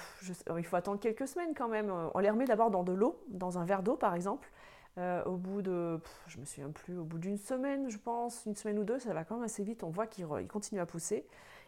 il 0.57 0.63
faut 0.63 0.77
attendre 0.77 0.99
quelques 0.99 1.27
semaines 1.27 1.53
quand 1.55 1.67
même. 1.67 1.91
On 2.13 2.19
les 2.19 2.29
remet 2.29 2.45
d'abord 2.45 2.71
dans 2.71 2.83
de 2.83 2.93
l'eau, 2.93 3.21
dans 3.27 3.57
un 3.57 3.65
verre 3.65 3.83
d'eau 3.83 3.95
par 3.95 4.15
exemple. 4.15 4.49
Euh, 4.97 5.21
au 5.25 5.35
bout 5.35 5.61
de, 5.61 5.99
je 6.27 6.39
me 6.39 6.45
souviens 6.45 6.69
plus, 6.69 6.97
au 6.97 7.03
bout 7.03 7.17
d'une 7.17 7.37
semaine, 7.37 7.89
je 7.89 7.97
pense, 7.97 8.45
une 8.45 8.55
semaine 8.55 8.79
ou 8.79 8.85
deux, 8.85 8.97
ça 8.97 9.13
va 9.13 9.25
quand 9.25 9.35
même 9.35 9.43
assez 9.43 9.61
vite. 9.61 9.83
On 9.83 9.89
voit 9.89 10.07
qu'ils 10.07 10.25
continuent 10.47 10.79
à 10.79 10.85
pousser. 10.85 11.27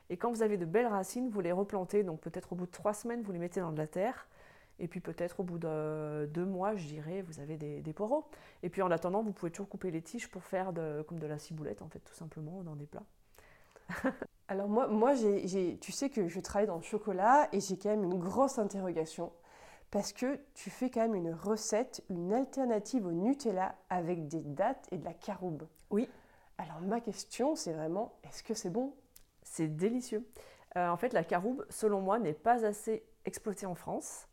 Et 0.10 0.15
quand 0.15 0.32
vous 0.32 0.43
avez 0.43 0.56
de 0.56 0.63
belles 0.63 0.88
racines, 0.88 1.27
vous 1.30 1.41
les 1.41 1.51
replantez. 1.51 2.03
Donc 2.03 2.21
peut-être 2.21 2.53
au 2.53 2.56
bout 2.56 2.67
de 2.67 2.71
trois 2.71 2.93
semaines, 2.93 3.21
vous 3.21 3.34
les 3.34 3.39
mettez 3.39 3.60
dans 3.60 3.73
de 3.73 3.77
la 3.77 3.88
terre. 3.88 4.27
Et 4.79 4.87
puis 4.87 4.99
peut-être 4.99 5.39
au 5.39 5.43
bout 5.43 5.57
de 5.57 6.29
deux 6.33 6.45
mois, 6.45 6.75
je 6.75 6.85
dirais, 6.85 7.21
vous 7.23 7.39
avez 7.39 7.57
des, 7.57 7.93
poireaux. 7.93 8.25
Et 8.63 8.69
puis 8.69 8.81
en 8.81 8.91
attendant, 8.91 9.23
vous 9.23 9.31
pouvez 9.31 9.51
toujours 9.51 9.69
couper 9.69 9.91
les 9.91 10.01
tiges 10.01 10.29
pour 10.29 10.43
faire 10.43 10.71
de, 10.73 11.03
comme 11.07 11.19
de 11.19 11.27
la 11.27 11.39
ciboulette, 11.39 11.81
en 11.81 11.89
fait, 11.89 11.99
tout 11.99 12.13
simplement, 12.13 12.61
dans 12.63 12.75
des 12.75 12.85
plats. 12.85 13.05
Alors 14.47 14.67
moi, 14.67 14.87
moi 14.87 15.13
tu 15.15 15.91
sais 15.91 16.09
que 16.09 16.27
je 16.27 16.39
travaille 16.39 16.67
dans 16.67 16.77
le 16.77 16.83
chocolat 16.83 17.49
et 17.51 17.59
j'ai 17.59 17.77
quand 17.77 17.89
même 17.89 18.03
une 18.03 18.19
grosse 18.19 18.59
interrogation 18.59 19.31
parce 19.91 20.13
que 20.13 20.39
tu 20.53 20.69
fais 20.69 20.89
quand 20.89 21.01
même 21.01 21.15
une 21.15 21.33
recette, 21.33 22.03
une 22.09 22.33
alternative 22.33 23.05
au 23.05 23.11
Nutella 23.11 23.75
avec 23.89 24.27
des 24.27 24.41
dattes 24.41 24.87
et 24.91 24.97
de 24.97 25.05
la 25.05 25.13
caroube. 25.13 25.63
Oui. 25.89 26.09
Alors 26.57 26.81
ma 26.81 26.99
question, 27.01 27.55
c'est 27.55 27.73
vraiment, 27.73 28.13
est-ce 28.23 28.43
que 28.43 28.53
c'est 28.53 28.69
bon? 28.69 28.93
C'est 29.43 29.67
délicieux. 29.67 30.27
Euh, 30.75 30.89
en 30.89 30.97
fait, 30.97 31.13
la 31.13 31.23
caroube, 31.23 31.65
selon 31.69 32.01
moi, 32.01 32.19
n'est 32.19 32.33
pas 32.33 32.65
assez 32.65 33.03
exploitée 33.25 33.65
en 33.65 33.75
France 33.75 34.27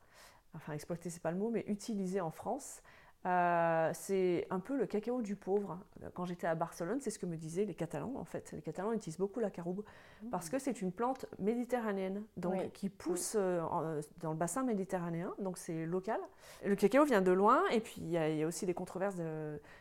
enfin 0.55 0.73
exploiter 0.73 1.11
c'est 1.11 1.23
pas 1.23 1.33
le 1.33 1.39
mot, 1.39 1.51
mais 1.51 1.65
utiliser 1.69 2.21
en 2.21 2.31
France. 2.31 2.83
Euh, 3.27 3.91
c'est 3.95 4.47
un 4.51 4.61
peu 4.61 4.77
le 4.77 4.85
cacao 4.87 5.23
du 5.23 5.35
pauvre. 5.35 5.79
Quand 6.13 6.27
j'étais 6.27 6.47
à 6.47 6.55
Barcelone, 6.55 6.99
c'est 7.01 7.11
ce 7.11 7.19
que 7.19 7.25
me 7.25 7.37
disaient 7.37 7.65
les 7.65 7.75
Catalans 7.75 8.13
en 8.17 8.25
fait. 8.25 8.53
Les 8.53 8.61
Catalans 8.61 8.93
utilisent 8.93 9.19
beaucoup 9.19 9.41
la 9.41 9.51
caroube 9.51 9.83
mmh. 10.23 10.29
parce 10.29 10.51
que 10.51 10.59
c'est 10.59 10.83
une 10.83 10.93
plante 10.93 11.25
méditerranéenne, 11.39 12.23
donc 12.37 12.71
qui 12.73 12.91
pousse 12.91 13.35
euh, 13.35 13.63
euh, 13.63 14.03
dans 14.21 14.33
le 14.33 14.37
bassin 14.37 14.63
méditerranéen, 14.63 15.33
donc 15.39 15.57
c'est 15.57 15.87
local. 15.87 16.21
Le 16.67 16.77
cacao 16.77 17.05
vient 17.07 17.23
de 17.23 17.33
loin 17.33 17.63
et 17.73 17.81
puis 17.81 17.97
il 18.03 18.11
y, 18.11 18.19
a 18.19 18.47
aussi 18.47 18.67
des 18.67 18.75
controverses 18.75 19.17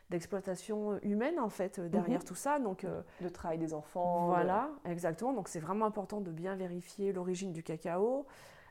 d'exploitation 0.10 0.98
humaine 1.02 1.38
en 1.38 1.50
fait 1.50 1.82
derrière 1.82 2.22
mmh. 2.22 2.26
tout 2.26 2.36
ça. 2.36 2.60
Donc 2.60 2.86
le 3.22 3.32
travail 3.32 3.58
des 3.58 3.74
enfants. 3.74 4.28
Voilà, 4.28 4.70
exactement. 4.86 5.34
Donc 5.34 5.50
c'est 5.50 5.60
vraiment 5.60 5.86
important 5.86 6.22
de 6.22 6.32
bien 6.32 6.56
vérifier 6.56 7.12
l'origine 7.12 7.52
du 7.52 7.62
cacao 7.62 8.26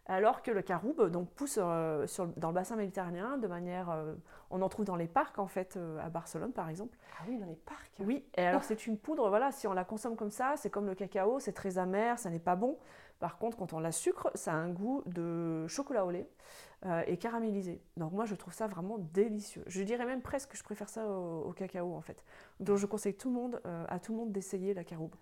alors 0.07 0.43
que 0.43 0.51
le 0.51 0.63
caroube 0.63 1.11
donc, 1.11 1.31
pousse 1.31 1.59
euh, 1.61 2.07
dans 2.37 2.49
le 2.49 2.55
bassin 2.55 2.77
méditerranéen 2.77 3.39
de 3.39 3.47
manière... 3.47 3.91
Euh, 3.91 4.15
on 4.51 4.61
en 4.61 4.69
trouve 4.69 4.85
dans 4.85 4.97
les 4.97 5.07
parcs, 5.07 5.39
en 5.39 5.47
fait, 5.47 5.77
euh, 5.77 5.99
à 6.01 6.11
Barcelone, 6.11 6.53
par 6.53 6.69
exemple. 6.69 6.99
Ah 7.19 7.25
oui, 7.29 7.39
dans 7.39 7.47
les 7.47 7.55
parcs 7.55 7.93
Oui, 8.01 8.25
et 8.37 8.45
alors 8.45 8.65
c'est 8.65 8.87
une 8.87 8.99
poudre, 8.99 9.29
voilà, 9.31 9.51
si 9.51 9.67
on 9.67 9.73
la 9.73 9.85
consomme 9.85 10.15
comme 10.15 10.31
ça, 10.31 10.55
c'est 10.57 10.69
comme 10.69 10.87
le 10.87 10.95
cacao, 10.95 11.39
c'est 11.39 11.53
très 11.53 11.79
amer, 11.79 12.19
ça 12.19 12.29
n'est 12.29 12.39
pas 12.39 12.57
bon. 12.57 12.77
Par 13.19 13.39
contre, 13.39 13.57
quand 13.57 13.73
on 13.73 13.79
la 13.79 13.93
sucre, 13.93 14.31
ça 14.35 14.53
a 14.53 14.57
un 14.57 14.69
goût 14.69 15.03
de 15.07 15.67
chocolat 15.69 16.05
au 16.05 16.11
lait 16.11 16.29
et 17.07 17.17
caramélisé. 17.17 17.81
Donc 17.97 18.13
moi, 18.13 18.25
je 18.25 18.35
trouve 18.35 18.53
ça 18.53 18.67
vraiment 18.67 18.99
délicieux. 18.99 19.63
Je 19.69 19.83
dirais 19.85 20.05
même 20.05 20.21
presque 20.21 20.51
que 20.51 20.57
je 20.57 20.65
préfère 20.65 20.89
ça 20.89 21.07
au, 21.07 21.53
cacao, 21.53 21.95
en 21.95 22.01
fait. 22.01 22.25
Donc 22.59 22.79
je 22.79 22.87
conseille 22.87 23.15
tout 23.15 23.29
le 23.29 23.37
monde, 23.37 23.61
à 23.65 24.01
tout 24.01 24.13
le 24.13 24.19
monde 24.19 24.33
d'essayer 24.33 24.75
la 24.75 24.83
caroube. 24.83 25.15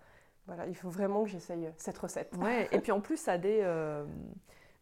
Voilà, 0.47 0.65
il 0.65 0.75
faut 0.75 0.89
vraiment 0.89 1.23
que 1.23 1.29
j'essaye 1.29 1.71
cette 1.77 1.99
recette. 1.99 2.35
Ouais, 2.37 2.67
et 2.71 2.79
puis 2.79 2.91
en 2.91 2.99
plus, 2.99 3.17
ça 3.17 3.33
a 3.33 3.37
des... 3.37 3.61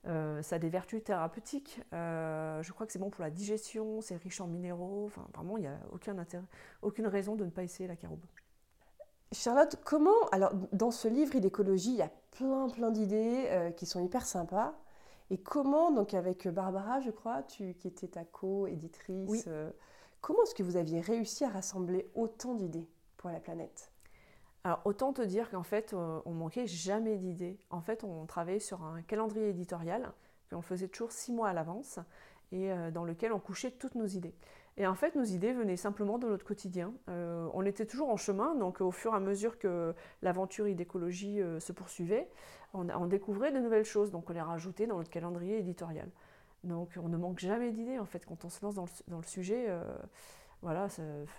Euh, 0.08 0.42
ça 0.42 0.56
a 0.56 0.60
des 0.60 0.70
vertus 0.70 1.04
thérapeutiques. 1.04 1.82
Euh, 1.94 2.64
je 2.64 2.72
crois 2.72 2.86
que 2.86 2.94
c'est 2.94 3.00
bon 3.00 3.10
pour 3.10 3.22
la 3.22 3.30
digestion, 3.30 4.02
c'est 4.02 4.16
riche 4.16 4.40
en 4.40 4.48
minéraux. 4.48 5.06
Enfin, 5.08 5.28
vraiment, 5.34 5.58
il 5.58 5.62
n'y 5.62 5.68
a 5.68 5.78
aucun 5.92 6.18
intérêt, 6.18 6.44
aucune 6.82 7.08
raison 7.08 7.36
de 7.36 7.46
ne 7.46 7.50
pas 7.50 7.64
essayer 7.64 7.88
la 7.88 7.96
caroube. 7.96 8.24
Charlotte, 9.32 9.76
comment 9.84 10.28
Alors, 10.32 10.52
dans 10.72 10.92
ce 10.92 11.08
livre 11.08 11.38
d'écologie, 11.40 11.92
il 11.92 11.98
y 11.98 12.02
a 12.02 12.12
plein, 12.32 12.70
plein 12.70 12.92
d'idées 12.92 13.46
euh, 13.50 13.72
qui 13.72 13.86
sont 13.86 14.04
hyper 14.04 14.26
sympas. 14.26 14.74
Et 15.30 15.38
comment, 15.38 15.92
donc 15.92 16.16
avec 16.16 16.48
Barbara, 16.48 17.02
je 17.02 17.12
crois, 17.12 17.44
tu, 17.44 17.76
qui 17.76 17.88
était 17.88 18.08
ta 18.08 18.24
co-éditrice, 18.26 19.48
comment 20.22 20.42
est-ce 20.42 20.56
que 20.56 20.64
vous 20.64 20.76
aviez 20.76 21.02
réussi 21.02 21.46
à 21.46 21.50
rassembler 21.50 22.10
autant 22.16 22.56
d'idées 22.56 22.90
pour 23.18 23.30
la 23.30 23.40
planète? 23.40 23.92
Autant 24.86 25.14
te 25.14 25.22
dire 25.22 25.50
qu'en 25.50 25.64
fait, 25.64 25.94
euh, 25.94 26.20
on 26.26 26.32
manquait 26.32 26.68
jamais 26.68 27.18
d'idées. 27.18 27.58
En 27.70 27.82
fait, 27.82 28.04
on 28.04 28.26
travaillait 28.26 28.60
sur 28.60 28.84
un 28.84 29.02
calendrier 29.02 29.50
éditorial, 29.50 30.12
qu'on 30.50 30.58
le 30.58 30.62
faisait 30.62 30.88
toujours 30.88 31.12
six 31.12 31.32
mois 31.32 31.50
à 31.50 31.54
l'avance, 31.54 32.00
et 32.52 32.72
euh, 32.72 32.92
dans 32.92 33.06
lequel 33.06 33.32
on 33.32 33.40
couchait 33.40 33.72
toutes 33.72 33.96
nos 33.96 34.06
idées. 34.06 34.34
Et 34.78 34.88
en 34.88 34.96
fait, 34.96 35.16
nos 35.16 35.24
idées 35.24 35.54
venaient 35.54 35.78
simplement 35.78 36.18
de 36.18 36.28
notre 36.28 36.46
quotidien. 36.46 36.94
Euh, 37.10 37.50
on 37.54 37.66
était 37.66 37.86
toujours 37.86 38.10
en 38.10 38.18
chemin, 38.18 38.56
donc 38.56 38.82
au 38.82 38.92
fur 38.92 39.14
et 39.14 39.18
à 39.18 39.20
mesure 39.20 39.60
que 39.60 39.94
l'aventure 40.22 40.68
idécologie 40.68 41.42
se 41.60 41.72
poursuivait, 41.74 42.30
on, 42.74 43.08
découvrait 43.08 43.52
de 43.52 43.60
nouvelles 43.60 43.84
choses, 43.84 44.12
donc 44.12 44.30
on 44.30 44.34
les 44.34 44.42
rajoutait 44.42 44.88
dans 44.88 44.98
notre 44.98 45.10
calendrier 45.10 45.58
éditorial. 45.58 46.08
Donc 46.64 46.92
on 47.02 47.10
ne 47.10 47.18
manque 47.18 47.40
jamais 47.40 47.72
d'idées, 47.72 48.00
en 48.00 48.06
fait, 48.06 48.26
quand 48.26 48.46
on 48.46 48.50
se 48.50 48.64
lance 48.64 48.76
dans 48.76 49.18
le 49.18 49.24
sujet 49.24 49.68
voilà, 50.62 50.88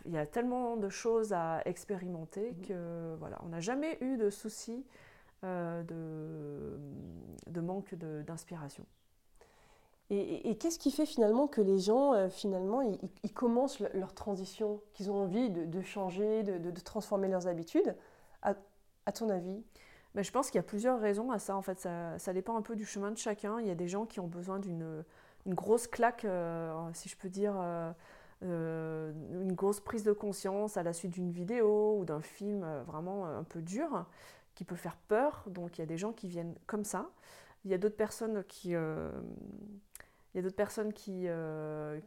il 0.06 0.12
y 0.12 0.18
a 0.18 0.24
tellement 0.24 0.76
de 0.76 0.88
choses 0.88 1.33
à 1.33 1.61
expérimenter 1.66 2.52
mhm. 2.52 2.66
que 2.66 3.14
voilà, 3.18 3.38
on 3.44 3.48
n'a 3.48 3.61
jamais 3.61 3.98
eu 4.00 4.16
de 4.16 4.30
souci 4.30 4.85
euh, 5.44 5.83
de, 7.46 7.61
manque 7.61 7.94
d'inspiration. 7.94 8.85
Et, 10.09 10.56
qu'est-ce 10.56 10.78
qui 10.78 10.90
fait 10.90 11.06
finalement 11.06 11.46
que 11.46 11.61
les 11.61 11.78
gens, 11.78 12.14
euh, 12.14 12.28
finalement, 12.28 12.83
ils, 12.83 13.33
commencent 13.33 13.80
leur 13.94 14.12
transition, 14.12 14.80
qu'ils 14.92 15.11
ont 15.11 15.22
envie 15.22 15.50
de, 15.50 15.80
changer, 15.83 16.42
de, 16.42 16.80
transformer 16.80 17.28
leurs 17.28 17.46
habitudes? 17.46 17.94
À, 18.42 18.54
ton 19.12 19.28
avis? 19.28 19.62
Ben, 20.14 20.22
Je 20.22 20.30
pense 20.30 20.50
qu'il 20.50 20.59
y 20.59 20.61
a 20.61 20.64
plusieurs 20.64 21.00
raisons 21.00 21.30
à 21.30 21.38
ça. 21.38 21.56
En 21.56 21.62
fait, 21.62 21.78
ça, 21.78 22.33
dépend 22.33 22.56
un 22.56 22.62
peu 22.62 22.76
du 22.76 22.85
chemin 22.85 23.11
de 23.11 23.18
chacun. 23.18 23.61
Il 23.61 23.66
y 23.66 23.70
a 23.70 23.74
des 23.74 23.88
gens 23.88 24.04
qui 24.04 24.20
ont 24.20 24.26
besoin 24.26 24.59
d'une 24.59 25.04
grosse 25.46 25.87
claque, 25.87 26.24
euh, 26.24 26.72
si 26.92 27.09
je 27.09 27.16
peux 27.16 27.28
dire 27.28 27.54
euh, 28.42 29.12
une 29.42 29.53
grosse 29.53 29.81
prise 29.81 30.03
de 30.03 30.12
conscience 30.12 30.79
à 30.79 30.83
la 30.83 30.94
suite 30.94 31.12
d'une 31.12 31.31
vidéo 31.31 31.98
ou 31.98 32.07
d'un 32.07 32.22
film 32.22 32.62
euh, 32.64 32.83
vraiment 32.85 33.26
euh, 33.26 33.38
un 33.38 33.44
peu 33.44 33.61
dur 33.61 34.07
qui 34.55 34.64
peut 34.64 34.76
faire 34.76 34.96
peur. 34.96 35.44
Donc 35.46 35.76
il 35.76 35.83
y 35.83 35.85
a 35.85 35.87
des 35.87 35.98
gens 35.98 36.12
qui 36.12 36.26
viennent 36.26 36.55
comme 36.66 36.85
ça. 36.85 37.11
Il 37.64 37.70
y 37.70 37.74
a 37.74 37.79
d'autres 37.79 37.96
personnes 37.96 38.42
qui, 38.44 38.70
Il 38.70 38.76
y 40.35 40.38
a 40.38 40.42
d'autres 40.42 40.57
personnes 40.57 40.94
qui, 40.94 41.26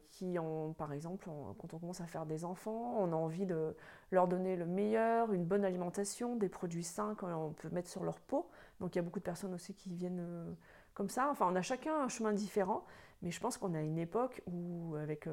qui 0.09 0.39
ont, 0.39 0.73
par 0.73 0.93
exemple, 0.93 1.29
quand 1.59 1.73
on 1.75 1.79
commence 1.79 2.01
à 2.01 2.07
faire 2.07 2.25
des 2.25 2.43
enfants, 2.43 2.95
on 2.97 3.13
a 3.13 3.15
envie 3.15 3.45
de 3.45 3.75
leur 4.11 4.27
donner 4.27 4.55
le 4.55 4.65
meilleur, 4.65 5.31
une 5.31 5.45
bonne 5.45 5.63
alimentation, 5.63 6.35
des 6.35 6.49
produits 6.49 6.83
sains 6.83 7.13
qu'on 7.15 7.53
peut 7.53 7.69
mettre 7.69 7.89
sur 7.89 8.03
leur 8.03 8.19
peau. 8.19 8.49
Donc 8.79 8.95
il 8.95 8.97
y 8.97 8.99
a 8.99 9.03
beaucoup 9.03 9.19
de 9.19 9.23
personnes 9.23 9.53
aussi 9.53 9.75
qui 9.75 9.93
viennent 9.93 10.55
comme 10.95 11.09
ça. 11.09 11.29
Enfin, 11.29 11.47
on 11.51 11.55
a 11.55 11.61
chacun 11.61 11.95
un 12.01 12.09
chemin 12.09 12.33
différent, 12.33 12.83
mais 13.21 13.29
je 13.29 13.39
pense 13.39 13.57
qu'on 13.57 13.75
a 13.75 13.81
une 13.81 13.99
époque 13.99 14.41
où, 14.47 14.95
avec 14.95 15.27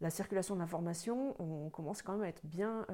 la 0.00 0.10
circulation 0.10 0.54
de 0.54 0.60
l'information, 0.60 1.34
on 1.40 1.70
commence 1.70 2.02
quand 2.02 2.12
même 2.12 2.22
à 2.22 2.28
être 2.28 2.44
bien 2.44 2.86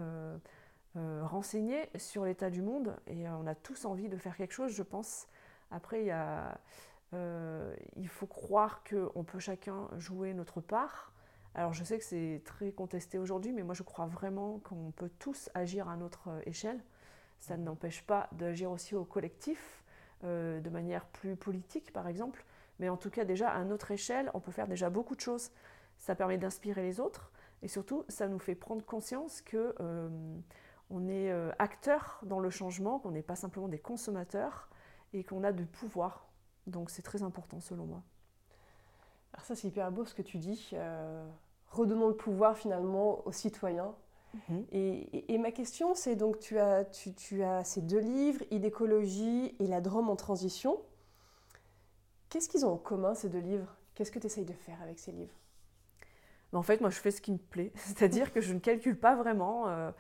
renseigné 0.95 1.89
sur 1.97 2.25
l'état 2.25 2.51
du 2.51 2.63
monde 2.63 2.97
et 3.07 3.29
on 3.29 3.47
a 3.47 3.55
tous 3.55 3.85
envie 3.87 4.09
de 4.09 4.17
faire 4.17 4.37
quelque 4.37 4.53
chose, 4.53 4.73
je 4.73 4.83
pense. 4.83 5.27
Après, 5.71 6.03
il 6.03 6.07
y 6.07 6.11
a 6.11 6.61
euh, 7.15 7.75
il 7.97 8.09
faut 8.09 8.27
croire 8.27 8.83
qu'on 8.85 9.25
peut 9.25 9.39
chacun 9.39 9.89
jouer 9.99 10.33
notre 10.35 10.61
part. 10.61 11.13
Alors 11.55 11.75
je 11.75 11.85
sais 11.85 11.99
que 11.99 12.05
c'est 12.05 12.41
très 12.45 12.73
contesté 12.73 13.19
aujourd'hui, 13.19 13.53
mais 13.53 13.63
moi 13.63 13.75
je 13.75 13.83
crois 13.83 14.07
vraiment 14.07 14.61
qu'on 14.61 14.91
peut 14.93 15.11
tous 15.19 15.51
agir 15.55 15.89
à 15.89 15.97
notre 15.97 16.29
euh, 16.29 16.41
échelle. 16.47 16.81
Ça 17.39 17.57
ne 17.57 17.65
n'empêche 17.65 18.03
pas 18.07 18.29
d'agir 18.33 18.71
aussi 18.71 18.95
au 18.95 19.05
collectif, 19.05 19.83
euh, 20.25 20.61
de 20.61 20.71
manière 20.71 21.05
plus 21.07 21.37
politique 21.37 21.93
par 21.93 22.09
exemple. 22.09 22.45
Mais 22.79 22.89
en 22.89 22.97
tout 22.97 23.11
cas 23.11 23.25
déjà 23.25 23.51
à 23.51 23.63
notre 23.65 23.91
échelle, 23.91 24.31
on 24.33 24.41
peut 24.41 24.53
faire 24.53 24.69
déjà 24.69 24.89
beaucoup 24.89 25.15
de 25.15 25.21
choses. 25.21 25.51
Ça 26.03 26.15
permet 26.15 26.37
d'inspirer 26.37 26.83
les 26.83 27.01
autres 27.01 27.33
et 27.63 27.69
surtout 27.69 28.05
ça 28.09 28.29
nous 28.29 28.39
fait 28.39 28.55
prendre 28.55 28.85
conscience 28.85 29.41
que 29.41 29.75
on 30.91 31.09
est 31.09 31.33
acteur 31.59 32.21
dans 32.25 32.41
le 32.41 32.51
changement, 32.51 32.99
qu'on 32.99 33.13
n'est 33.13 33.23
pas 33.23 33.37
simplement 33.37 33.69
des 33.69 33.79
consommateurs 33.79 34.69
et 35.15 35.25
qu'on 35.25 35.45
a 35.45 35.53
du 35.53 35.65
pouvoir 35.65 36.33
donc 36.67 36.91
c'est 36.91 37.03
très 37.03 37.23
important 37.23 37.61
selon 37.61 37.87
moi. 37.87 38.03
Alors 39.33 39.45
ça 39.45 39.55
c'est 39.55 39.69
hyper 39.69 39.91
beau 39.91 40.05
ce 40.05 40.15
que 40.15 40.23
tu 40.23 40.39
dis. 40.39 40.71
Euh, 40.75 41.27
redonnons 41.69 42.09
le 42.09 42.17
pouvoir 42.17 42.57
finalement 42.57 43.27
aux 43.27 43.33
citoyens. 43.33 43.95
Mhm. 44.49 44.67
Et, 44.73 45.39
ma 45.39 45.51
question 45.51 45.95
c'est 45.95 46.17
donc 46.17 46.39
tu 46.39 46.59
as, 46.59 46.85
tu, 46.85 47.43
as 47.43 47.65
ces 47.65 47.83
deux 47.83 47.99
livres, 47.99 48.43
Idécologie 48.51 49.55
et 49.59 49.67
La 49.67 49.81
Drôme 49.81 50.09
en 50.09 50.17
transition. 50.17 50.81
Qu'est-ce 52.29 52.49
qu'ils 52.49 52.65
ont 52.65 52.73
en 52.73 52.79
commun 52.79 53.15
ces 53.15 53.29
deux 53.29 53.41
livres? 53.41 53.77
Qu'est-ce 53.95 54.11
que 54.11 54.19
tu 54.19 54.27
essayes 54.27 54.47
de 54.47 54.55
faire 54.55 54.81
avec 54.81 54.99
ces 54.99 55.13
livres? 55.13 55.35
En 56.53 56.63
fait, 56.63 56.81
moi, 56.81 56.91
je 56.91 56.97
fais 56.99 57.11
ce 57.11 57.21
qui 57.21 57.33
me 57.33 57.39
plaît. 57.39 57.73
C'est-à-dire 57.77 58.33
que 58.33 58.41
je 58.41 58.53
ne 58.53 58.59
calcule 58.59 58.99
pas 58.99 59.17
vraiment. 59.17 59.69
Euh, 59.69 59.91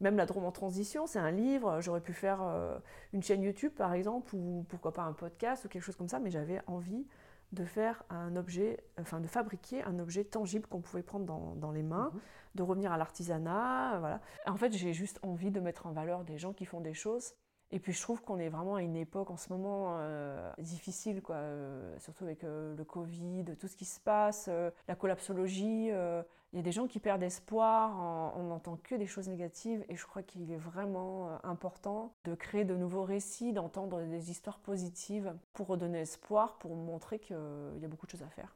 même 0.00 0.16
la 0.16 0.26
Drôme 0.26 0.44
en 0.44 0.52
transition, 0.52 1.06
c'est 1.06 1.18
un 1.18 1.30
livre. 1.30 1.80
J'aurais 1.80 2.00
pu 2.00 2.12
faire 2.12 2.42
euh, 2.42 2.76
une 3.12 3.22
chaîne 3.22 3.42
YouTube, 3.42 3.72
par 3.72 3.94
exemple, 3.94 4.34
ou 4.34 4.66
pourquoi 4.68 4.92
pas 4.92 5.02
un 5.02 5.12
podcast 5.12 5.64
ou 5.64 5.68
quelque 5.68 5.82
chose 5.82 5.96
comme 5.96 6.08
ça, 6.08 6.18
mais 6.18 6.30
j'avais 6.30 6.60
envie 6.66 7.06
de 7.52 7.64
faire 7.64 8.02
un 8.08 8.34
objet, 8.36 8.82
enfin 8.98 9.20
de 9.20 9.26
fabriquer 9.26 9.82
un 9.82 9.98
objet 9.98 10.24
tangible 10.24 10.66
qu'on 10.66 10.80
pouvait 10.80 11.02
prendre 11.02 11.26
dans, 11.54 11.70
les 11.70 11.82
mains, 11.82 12.10
mhm. 12.12 12.20
de 12.54 12.62
revenir 12.62 12.92
à 12.92 12.96
l'artisanat, 12.96 13.98
voilà. 14.00 14.20
En 14.46 14.56
fait, 14.56 14.72
j'ai 14.72 14.94
juste 14.94 15.18
envie 15.22 15.50
de 15.50 15.60
mettre 15.60 15.86
en 15.86 15.92
valeur 15.92 16.24
des 16.24 16.38
gens 16.38 16.54
qui 16.54 16.64
font 16.64 16.80
des 16.80 16.94
choses 16.94 17.34
et 17.72 17.78
puis 17.78 17.94
je 17.94 18.02
trouve 18.02 18.22
qu'on 18.22 18.38
est 18.38 18.50
vraiment 18.50 18.76
à 18.76 18.82
une 18.82 18.96
époque 18.96 19.30
en 19.30 19.38
ce 19.38 19.50
moment 19.50 19.96
euh, 19.98 20.52
difficile, 20.58 21.22
quoi, 21.22 21.36
euh, 21.36 21.98
surtout 21.98 22.24
avec 22.24 22.44
euh, 22.44 22.76
le 22.76 22.84
Covid, 22.84 23.44
tout 23.58 23.66
ce 23.66 23.76
qui 23.76 23.86
se 23.86 23.98
passe, 23.98 24.50
la 24.86 24.94
collapsologie. 24.94 25.88
Il 25.88 26.56
y 26.56 26.58
a 26.58 26.62
des 26.62 26.72
gens 26.72 26.86
qui 26.86 27.00
perdent 27.00 27.22
espoir, 27.22 28.34
on 28.36 28.42
n'entend 28.44 28.76
que 28.76 28.94
des 28.94 29.06
choses 29.06 29.26
négatives 29.26 29.82
et 29.88 29.96
je 29.96 30.04
crois 30.04 30.22
qu'il 30.22 30.52
est 30.52 30.58
vraiment 30.58 31.42
important 31.44 32.12
de 32.24 32.34
créer 32.34 32.66
de 32.66 32.76
nouveaux 32.76 33.04
récits, 33.04 33.54
d'entendre 33.54 34.02
des 34.02 34.30
histoires 34.30 34.58
positives 34.58 35.34
pour 35.54 35.68
redonner 35.68 36.00
espoir, 36.00 36.58
pour 36.58 36.76
montrer 36.76 37.18
qu'il 37.18 37.36
y 37.80 37.84
a 37.86 37.88
beaucoup 37.88 38.04
de 38.04 38.10
choses 38.10 38.22
à 38.22 38.28
faire. 38.28 38.54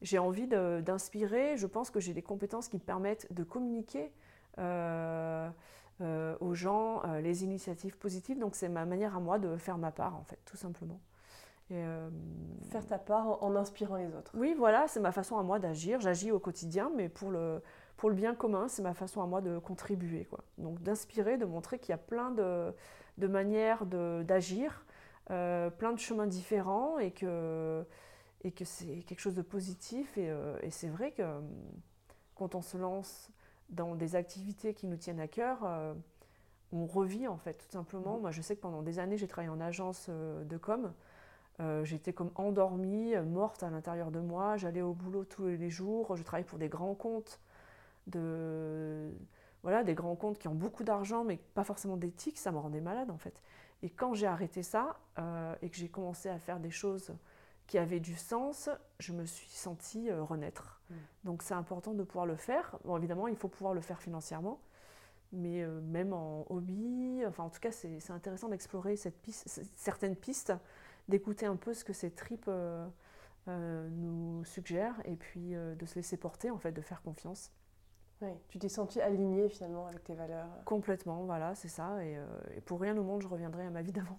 J'ai 0.00 0.18
envie 0.18 0.46
d'inspirer, 0.46 1.58
je 1.58 1.66
pense 1.66 1.90
que 1.90 2.00
j'ai 2.00 2.14
des 2.14 2.22
compétences 2.22 2.68
qui 2.68 2.76
me 2.76 2.82
permettent 2.82 3.30
de 3.30 3.42
communiquer. 3.42 4.10
Aux 6.00 6.54
gens 6.54 7.02
euh, 7.04 7.20
les 7.20 7.44
initiatives 7.44 7.96
positives. 7.96 8.38
Donc 8.38 8.56
c'est 8.56 8.68
ma 8.68 8.84
manière 8.84 9.16
à 9.16 9.20
moi 9.20 9.38
de 9.38 9.56
faire 9.56 9.78
ma 9.78 9.92
part, 9.92 10.16
en 10.16 10.24
fait, 10.24 10.38
tout 10.44 10.56
simplement. 10.56 11.00
Euh, 11.70 12.10
faire 12.70 12.86
ta 12.86 12.98
part 12.98 13.42
en, 13.42 13.56
inspirant 13.56 13.96
les 13.96 14.14
autres. 14.14 14.32
Oui, 14.34 14.54
voilà, 14.56 14.86
c'est 14.86 15.00
ma 15.00 15.12
façon 15.12 15.38
à 15.38 15.42
moi 15.42 15.58
d'agir. 15.58 16.00
J'agis 16.00 16.30
au 16.30 16.38
quotidien, 16.38 16.90
mais 16.94 17.08
pour 17.08 17.30
le, 17.30 17.62
pour 17.96 18.10
le 18.10 18.14
bien 18.14 18.34
commun, 18.34 18.68
c'est 18.68 18.82
ma 18.82 18.92
façon 18.92 19.22
à 19.22 19.26
moi 19.26 19.40
de 19.40 19.58
contribuer. 19.58 20.24
Quoi. 20.26 20.40
Donc 20.58 20.82
d'inspirer, 20.82 21.38
de 21.38 21.46
montrer 21.46 21.78
qu'il 21.78 21.90
y 21.90 21.94
a 21.94 21.98
plein 21.98 22.30
de, 22.32 22.74
de 23.16 23.26
manières 23.26 23.86
d'agir, 23.86 24.84
plein 25.26 25.92
de 25.92 25.98
chemins 25.98 26.26
différents 26.26 26.98
et 26.98 27.12
que, 27.12 27.82
et 28.42 28.52
que 28.52 28.66
c'est 28.66 28.98
quelque 29.06 29.20
chose 29.20 29.34
de 29.34 29.42
positif. 29.42 30.18
Et, 30.18 30.30
et 30.60 30.70
c'est 30.70 30.88
vrai 30.88 31.12
que 31.12 31.22
quand 32.34 32.54
on 32.54 32.62
se 32.62 32.76
lance 32.76 33.30
dans 33.74 33.94
des 33.94 34.16
activités 34.16 34.74
qui 34.74 34.86
nous 34.86 34.96
tiennent 34.96 35.20
à 35.20 35.28
cœur, 35.28 35.58
euh, 35.64 35.94
on 36.72 36.86
revit 36.86 37.28
en 37.28 37.36
fait, 37.36 37.54
tout 37.54 37.70
simplement. 37.70 38.18
Mm. 38.18 38.20
Moi, 38.20 38.30
je 38.30 38.42
sais 38.42 38.56
que 38.56 38.60
pendant 38.60 38.82
des 38.82 38.98
années, 38.98 39.16
j'ai 39.18 39.28
travaillé 39.28 39.50
en 39.50 39.60
agence 39.60 40.06
euh, 40.08 40.44
de 40.44 40.56
com. 40.56 40.92
Euh, 41.60 41.84
j'étais 41.84 42.12
comme 42.12 42.30
endormie, 42.34 43.14
morte 43.26 43.62
à 43.62 43.70
l'intérieur 43.70 44.10
de 44.10 44.20
moi. 44.20 44.56
J'allais 44.56 44.82
au 44.82 44.92
boulot 44.92 45.24
tous 45.24 45.46
les 45.46 45.70
jours. 45.70 46.16
Je 46.16 46.22
travaillais 46.22 46.46
pour 46.46 46.58
des 46.58 46.68
grands 46.68 46.94
comptes, 46.94 47.40
de, 48.08 49.12
voilà, 49.62 49.84
des 49.84 49.94
grands 49.94 50.16
comptes 50.16 50.38
qui 50.38 50.48
ont 50.48 50.54
beaucoup 50.54 50.82
d'argent, 50.82 51.22
mais 51.22 51.38
pas 51.54 51.64
forcément 51.64 51.96
d'éthique. 51.96 52.38
Ça 52.38 52.50
me 52.50 52.58
rendait 52.58 52.80
malade 52.80 53.10
en 53.10 53.18
fait. 53.18 53.40
Et 53.82 53.90
quand 53.90 54.14
j'ai 54.14 54.26
arrêté 54.26 54.62
ça 54.62 54.98
et 55.62 55.68
que 55.68 55.76
j'ai 55.76 55.88
commencé 55.88 56.28
à 56.28 56.38
faire 56.38 56.58
des 56.58 56.70
choses 56.70 57.12
qui 57.66 57.78
avait 57.78 58.00
du 58.00 58.14
sens, 58.14 58.68
je 58.98 59.12
me 59.12 59.24
suis 59.24 59.50
sentie 59.50 60.10
euh, 60.10 60.22
renaître. 60.22 60.80
Mm. 60.90 60.94
Donc 61.24 61.42
c'est 61.42 61.54
important 61.54 61.94
de 61.94 62.02
pouvoir 62.02 62.26
le 62.26 62.36
faire. 62.36 62.78
Bon, 62.84 62.96
évidemment, 62.96 63.28
il 63.28 63.36
faut 63.36 63.48
pouvoir 63.48 63.74
le 63.74 63.80
faire 63.80 64.00
financièrement, 64.00 64.60
mais 65.32 65.62
euh, 65.62 65.80
même 65.80 66.12
en 66.12 66.46
hobby, 66.50 67.22
enfin 67.26 67.44
en 67.44 67.50
tout 67.50 67.60
cas, 67.60 67.72
c'est 67.72 68.10
intéressant 68.10 68.48
d'explorer 68.48 68.96
cette 68.96 69.20
piste, 69.20 69.62
certaines 69.76 70.16
pistes, 70.16 70.52
d'écouter 71.08 71.46
un 71.46 71.56
peu 71.56 71.74
ce 71.74 71.84
que 71.84 71.92
ces 71.92 72.10
tripes 72.10 72.48
euh, 72.48 72.88
nous 73.46 74.44
suggèrent 74.44 75.00
et 75.04 75.16
puis 75.16 75.52
de 75.52 75.86
se 75.86 75.96
laisser 75.96 76.16
porter, 76.16 76.50
en 76.50 76.58
fait, 76.58 76.72
de 76.72 76.80
faire 76.80 77.02
confiance. 77.02 77.50
Oui, 78.22 78.30
tu 78.48 78.58
t'es 78.58 78.70
sentie 78.70 79.02
alignée 79.02 79.48
finalement 79.48 79.86
avec 79.86 80.04
tes 80.04 80.14
valeurs. 80.14 80.48
Complètement, 80.64 81.24
voilà, 81.24 81.54
c'est 81.54 81.68
ça. 81.68 82.02
Et, 82.04 82.16
et, 82.56 82.60
pour 82.62 82.80
rien 82.80 82.96
au 82.96 83.02
monde, 83.02 83.20
je 83.20 83.28
reviendrai 83.28 83.66
à 83.66 83.70
ma 83.70 83.82
vie 83.82 83.92
d'avant. 83.92 84.18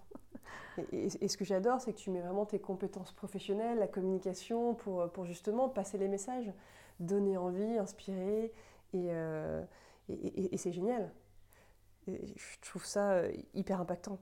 Et, 0.92 1.28
ce 1.28 1.36
que 1.36 1.44
j'adore, 1.44 1.80
c'est 1.80 1.92
que 1.92 1.98
tu 1.98 2.10
mets 2.10 2.20
vraiment 2.20 2.44
tes 2.44 2.58
compétences 2.58 3.12
professionnelles, 3.12 3.78
la 3.78 3.88
communication, 3.88 4.74
pour, 4.74 5.10
pour 5.10 5.24
justement 5.24 5.68
passer 5.68 5.98
les 5.98 6.08
messages, 6.08 6.52
donner 7.00 7.36
envie, 7.36 7.78
inspirer, 7.78 8.52
et, 8.92 9.08
euh, 9.10 9.62
et 10.08 10.56
c'est 10.56 10.72
génial. 10.72 11.10
je 12.06 12.68
trouve 12.68 12.84
ça 12.84 13.12
euh, 13.12 13.32
hyper 13.54 13.80
impactant. 13.80 14.18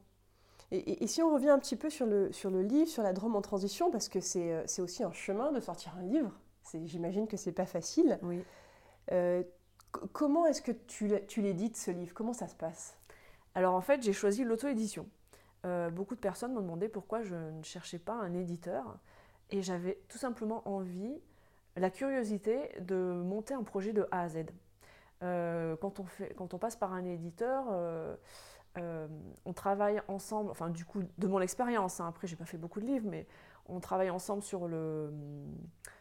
Et, 0.71 1.07
si 1.07 1.23
on 1.23 1.33
revient 1.33 1.51
un 1.51 1.59
petit 1.59 1.77
peu 1.77 1.89
sur 1.89 2.07
le, 2.07 2.33
sur 2.33 2.51
le 2.51 2.63
livre, 2.63 2.89
sur 2.89 3.03
la 3.03 3.13
Drôme 3.13 3.37
en 3.37 3.43
transition, 3.43 3.91
parce 3.91 4.09
que 4.09 4.19
c'est 4.19 4.53
euh, 4.53 4.83
aussi 4.83 5.05
un 5.05 5.13
chemin 5.13 5.53
de 5.53 5.61
sortir 5.61 5.95
un 5.97 6.03
livre, 6.03 6.33
j'imagine 6.85 7.29
que 7.29 7.37
c'est 7.37 7.53
pas 7.53 7.67
facile. 7.67 8.19
Oui. 8.23 8.43
comment 10.13 10.47
est-ce 10.47 10.63
que 10.63 10.73
tu 10.73 11.43
l'édites 11.43 11.77
ce 11.77 11.91
livre? 11.91 12.15
Comment 12.15 12.33
ça 12.33 12.49
se 12.49 12.57
passe? 12.57 12.97
Alors 13.55 13.75
en 13.75 13.81
fait, 13.81 14.03
j'ai 14.03 14.13
choisi 14.13 14.43
l'auto-édition. 14.43 15.07
Euh, 15.65 15.91
beaucoup 15.91 16.15
de 16.15 16.21
personnes 16.21 16.53
m'ont 16.53 16.61
demandé 16.61 16.89
pourquoi 16.89 17.23
je 17.23 17.35
ne 17.35 17.63
cherchais 17.63 17.99
pas 17.99 18.15
un 18.15 18.35
éditeur. 18.35 18.99
Et 19.51 19.63
j'avais 19.63 19.99
tout 20.09 20.19
simplement 20.19 20.67
envie, 20.69 21.21
la 21.77 21.91
curiosité 21.91 22.71
de 22.81 22.95
monter 22.95 23.55
un 23.55 23.63
projet 23.63 23.93
de 23.93 24.07
A 24.11 24.23
à 24.23 24.29
Z. 24.29 24.47
Euh, 25.23 25.77
quand, 25.77 26.01
on 26.01 26.05
fait, 26.05 26.35
quand 26.35 26.55
on 26.55 26.59
passe 26.59 26.77
par 26.77 26.93
un 26.93 27.05
éditeur, 27.05 27.67
euh, 27.71 28.17
on 29.45 29.53
travaille 29.53 30.03
ensemble, 30.09 30.51
enfin 30.51 30.69
du 30.69 30.85
coup, 30.85 31.03
de 31.19 31.27
mon 31.27 31.41
expérience, 31.41 32.01
hein, 32.01 32.07
après 32.09 32.27
j'ai 32.27 32.37
pas 32.37 32.45
fait 32.45 32.59
beaucoup 32.59 32.81
de 32.81 32.87
livres, 32.87 33.07
mais 33.09 33.27
on 33.67 33.81
travaille 33.81 34.11
ensemble 34.11 34.43
sur, 34.43 34.67
le, 34.67 35.13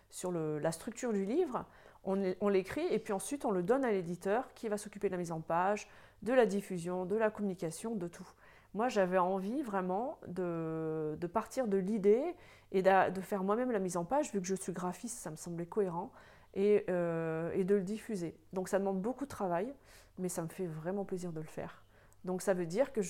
sur 0.10 0.32
le, 0.32 0.60
la 0.60 0.72
structure 0.72 1.14
du 1.14 1.26
livre, 1.26 1.66
on 2.06 2.50
l'écrit 2.50 2.86
et 2.90 3.00
puis 3.00 3.14
ensuite 3.14 3.46
on 3.46 3.52
le 3.52 3.64
donne 3.64 3.86
à 3.86 3.92
l'éditeur 3.92 4.54
qui 4.56 4.68
va 4.68 4.78
s'occuper 4.78 5.08
de 5.08 5.14
la 5.14 5.18
mise 5.18 5.32
en 5.32 5.40
page, 5.40 5.88
de 6.22 6.34
la 6.34 6.46
diffusion, 6.46 7.06
de 7.06 7.16
la 7.16 7.30
communication, 7.30 7.96
de 7.96 8.08
tout. 8.10 8.28
Moi, 8.74 8.90
j'avais 8.90 9.20
envie 9.20 9.62
vraiment 9.62 10.18
de, 10.28 11.18
partir 11.32 11.68
de 11.68 11.78
l'idée 11.78 12.36
et 12.72 12.82
de, 12.82 13.22
faire 13.22 13.44
moi-même 13.44 13.72
la 13.72 13.80
mise 13.80 13.98
en 13.98 14.06
page, 14.06 14.32
vu 14.34 14.42
que 14.42 14.48
je 14.48 14.56
suis 14.56 14.74
graphiste, 14.74 15.20
ça 15.20 15.30
me 15.30 15.36
semblait 15.36 15.66
cohérent, 15.66 16.12
et, 16.56 16.86
euh, 16.90 17.52
et, 17.54 17.64
de 17.64 17.76
le 17.76 17.82
diffuser. 17.82 18.36
Donc 18.52 18.70
ça 18.70 18.80
demande 18.80 19.02
beaucoup 19.02 19.26
de 19.26 19.30
travail, 19.30 19.74
mais 20.18 20.30
ça 20.30 20.42
me 20.42 20.48
fait 20.48 20.68
vraiment 20.68 21.06
plaisir 21.06 21.32
de 21.32 21.40
le 21.40 21.48
faire. 21.48 21.84
Donc 22.26 22.42
ça 22.42 22.54
veut 22.54 22.66
dire 22.66 22.92
que 22.94 23.02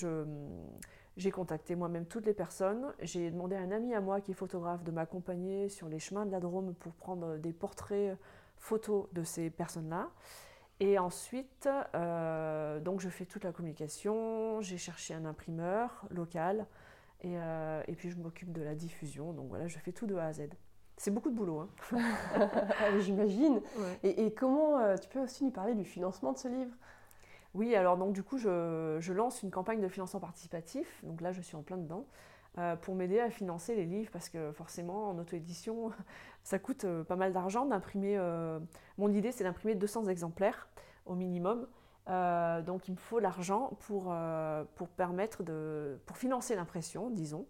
j'ai 1.16 1.30
contacté 1.30 1.76
moi-même 1.76 2.06
toutes 2.06 2.26
les 2.26 2.34
personnes, 2.34 2.92
j'ai 3.00 3.30
demandé 3.30 3.56
à 3.56 3.60
un 3.60 3.70
ami 3.70 3.94
à 3.94 4.00
moi 4.00 4.20
qui 4.20 4.32
est 4.32 4.34
photographe 4.34 4.82
de 4.82 4.90
m'accompagner 4.90 5.68
sur 5.68 5.88
les 5.88 5.98
chemins 5.98 6.26
de 6.26 6.32
la 6.32 6.40
Drôme 6.40 6.74
pour 6.74 6.94
prendre 6.94 7.36
des 7.36 7.52
portraits 7.52 8.18
photos 8.58 9.06
de 9.12 9.22
ces 9.22 9.50
personnes-là. 9.50 10.08
Et 10.80 10.98
ensuite, 10.98 11.68
euh, 11.94 12.80
donc 12.80 13.00
je 13.00 13.08
fais 13.08 13.24
toute 13.24 13.44
la 13.44 13.52
communication, 13.52 14.60
j'ai 14.60 14.78
cherché 14.78 15.14
un 15.14 15.24
imprimeur 15.24 16.04
local 16.10 16.66
et, 17.20 17.38
euh, 17.38 17.82
et 17.86 17.94
puis 17.94 18.10
je 18.10 18.16
m'occupe 18.16 18.52
de 18.52 18.62
la 18.62 18.74
diffusion. 18.74 19.32
Donc 19.32 19.48
voilà, 19.48 19.68
je 19.68 19.78
fais 19.78 19.92
tout 19.92 20.06
de 20.06 20.16
A 20.16 20.26
à 20.26 20.32
Z. 20.32 20.48
C'est 20.96 21.10
beaucoup 21.10 21.30
de 21.30 21.34
boulot. 21.34 21.60
Hein. 21.60 21.68
J'imagine. 23.00 23.60
Et, 24.02 24.32
comment 24.32 24.78
euh, 24.78 24.96
tu 24.96 25.08
peux 25.08 25.20
aussi 25.20 25.44
nous 25.44 25.50
parler 25.50 25.74
du 25.74 25.84
financement 25.84 26.32
de 26.32 26.38
ce 26.38 26.48
livre? 26.48 26.74
Oui, 27.54 27.74
alors 27.74 27.96
donc 27.96 28.12
du 28.12 28.22
coup, 28.22 28.38
je, 28.38 29.12
lance 29.12 29.42
une 29.42 29.50
campagne 29.50 29.80
de 29.80 29.88
financement 29.88 30.20
participatif. 30.20 31.04
Donc 31.04 31.20
là, 31.20 31.32
je 31.32 31.40
suis 31.40 31.56
en 31.56 31.62
plein 31.62 31.76
dedans. 31.76 32.06
Euh, 32.58 32.76
pour 32.76 32.94
m'aider 32.94 33.18
à 33.18 33.30
financer 33.30 33.74
les 33.74 33.84
livres 33.84 34.10
parce 34.12 34.28
que 34.28 34.52
forcément 34.52 35.10
en 35.10 35.18
auto-édition 35.18 35.90
ça 36.44 36.60
coûte 36.60 36.84
euh, 36.84 37.02
pas 37.02 37.16
mal 37.16 37.32
d'argent 37.32 37.66
d'imprimer. 37.66 38.16
mon 38.96 39.12
idée 39.12 39.32
c'est 39.32 39.44
d'imprimer 39.44 39.74
200 39.74 40.06
exemplaires 40.06 40.68
au 41.04 41.16
minimum. 41.16 41.66
donc 42.06 42.88
il 42.88 42.92
me 42.92 42.98
faut 42.98 43.18
l'argent 43.18 43.76
pour, 43.80 44.14
pour 44.76 44.88
permettre 44.88 45.42
de 45.42 45.98
pour 46.06 46.16
financer 46.16 46.54
l'impression, 46.54 47.10
disons. 47.10 47.46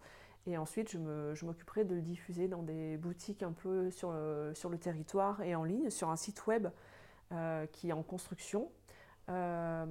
Et 0.47 0.59
ensuite, 0.59 0.91
je 0.91 1.45
m'occuperai 1.47 1.85
de 1.85 1.95
le 1.95 2.03
diffuser 2.03 2.49
dans 2.49 2.63
des 2.63 2.99
boutiques 2.99 3.43
un 3.43 3.53
peu 3.53 3.91
sur, 3.91 4.11
euh, 4.13 4.53
sur 4.55 4.69
le 4.69 4.79
territoire 4.79 5.41
et 5.41 5.55
en 5.55 5.65
ligne, 5.65 5.89
sur 5.89 6.11
un 6.11 6.17
site 6.17 6.47
web 6.47 6.69
euh, 7.33 7.67
qui 7.67 7.89
est 7.89 7.93
en 7.93 8.03
construction. 8.03 8.71
Euh, 9.31 9.85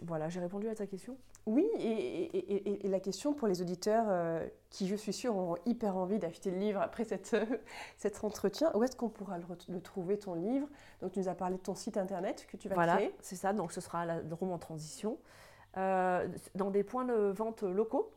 voilà, 0.00 0.28
j'ai 0.28 0.40
répondu 0.40 0.68
à 0.68 0.74
ta 0.74 0.86
question. 0.86 1.16
Oui, 1.46 1.66
et, 1.78 2.86
et, 2.86 2.88
la 2.88 3.00
question 3.00 3.34
pour 3.34 3.46
les 3.48 3.60
auditeurs 3.60 4.06
qui, 4.70 4.88
je 4.88 4.96
suis 4.96 5.12
sûre, 5.12 5.36
ont 5.36 5.56
hyper 5.66 5.94
envie 5.96 6.18
d'acheter 6.18 6.50
le 6.50 6.56
livre 6.56 6.80
après 6.80 7.04
cette, 7.04 7.36
cet 7.98 8.24
entretien, 8.24 8.70
où 8.74 8.82
est-ce 8.82 8.96
qu'on 8.96 9.10
pourra 9.10 9.36
le, 9.38 9.80
trouver, 9.80 10.18
ton 10.18 10.34
livre? 10.34 10.66
Donc, 11.02 11.12
tu 11.12 11.18
nous 11.18 11.28
as 11.28 11.34
parlé 11.34 11.56
de 11.56 11.62
ton 11.62 11.74
site 11.74 11.98
internet 11.98 12.46
que 12.50 12.56
tu 12.56 12.68
vas 12.68 12.74
voilà, 12.74 12.94
créer. 12.94 13.08
Voilà, 13.08 13.18
c'est 13.20 13.36
ça, 13.36 13.52
donc 13.52 13.72
ce 13.72 13.82
sera 13.82 14.06
la 14.06 14.20
Rome 14.30 14.52
en 14.52 14.58
transition. 14.58 15.18
dans 15.74 16.70
des 16.70 16.82
points 16.82 17.04
de 17.04 17.30
vente 17.30 17.62
locaux, 17.62 18.10